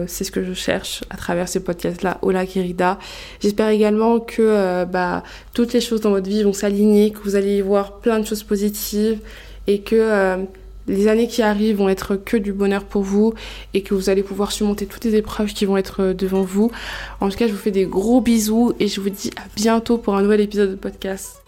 c'est 0.06 0.24
ce 0.24 0.30
que 0.30 0.44
je 0.44 0.52
cherche 0.52 1.02
à 1.08 1.16
travers 1.16 1.48
ces 1.48 1.60
podcasts-là. 1.60 2.18
Hola, 2.20 2.44
Kirida. 2.44 2.98
J'espère 3.40 3.70
également 3.70 4.20
que 4.20 4.84
bah, 4.84 5.22
toutes 5.54 5.72
les 5.72 5.80
choses 5.80 6.02
dans 6.02 6.10
votre 6.10 6.28
vie 6.28 6.42
vont 6.42 6.52
s'aligner, 6.52 7.10
que 7.10 7.20
vous 7.20 7.36
allez 7.36 7.56
y 7.56 7.60
voir 7.62 8.00
plein 8.00 8.18
de 8.18 8.26
choses 8.26 8.42
positives 8.42 9.20
et 9.66 9.80
que 9.80 10.46
les 10.88 11.08
années 11.08 11.28
qui 11.28 11.42
arrivent 11.42 11.76
vont 11.76 11.88
être 11.88 12.16
que 12.16 12.36
du 12.36 12.52
bonheur 12.52 12.84
pour 12.84 13.02
vous 13.02 13.34
et 13.74 13.82
que 13.82 13.94
vous 13.94 14.10
allez 14.10 14.22
pouvoir 14.22 14.52
surmonter 14.52 14.86
toutes 14.86 15.04
les 15.04 15.16
épreuves 15.16 15.52
qui 15.52 15.64
vont 15.64 15.76
être 15.76 16.12
devant 16.12 16.42
vous. 16.42 16.70
En 17.20 17.28
tout 17.28 17.36
cas, 17.36 17.46
je 17.46 17.52
vous 17.52 17.58
fais 17.58 17.70
des 17.70 17.86
gros 17.86 18.20
bisous 18.20 18.72
et 18.80 18.88
je 18.88 19.00
vous 19.00 19.10
dis 19.10 19.30
à 19.36 19.46
bientôt 19.54 19.98
pour 19.98 20.16
un 20.16 20.22
nouvel 20.22 20.40
épisode 20.40 20.70
de 20.70 20.76
podcast. 20.76 21.45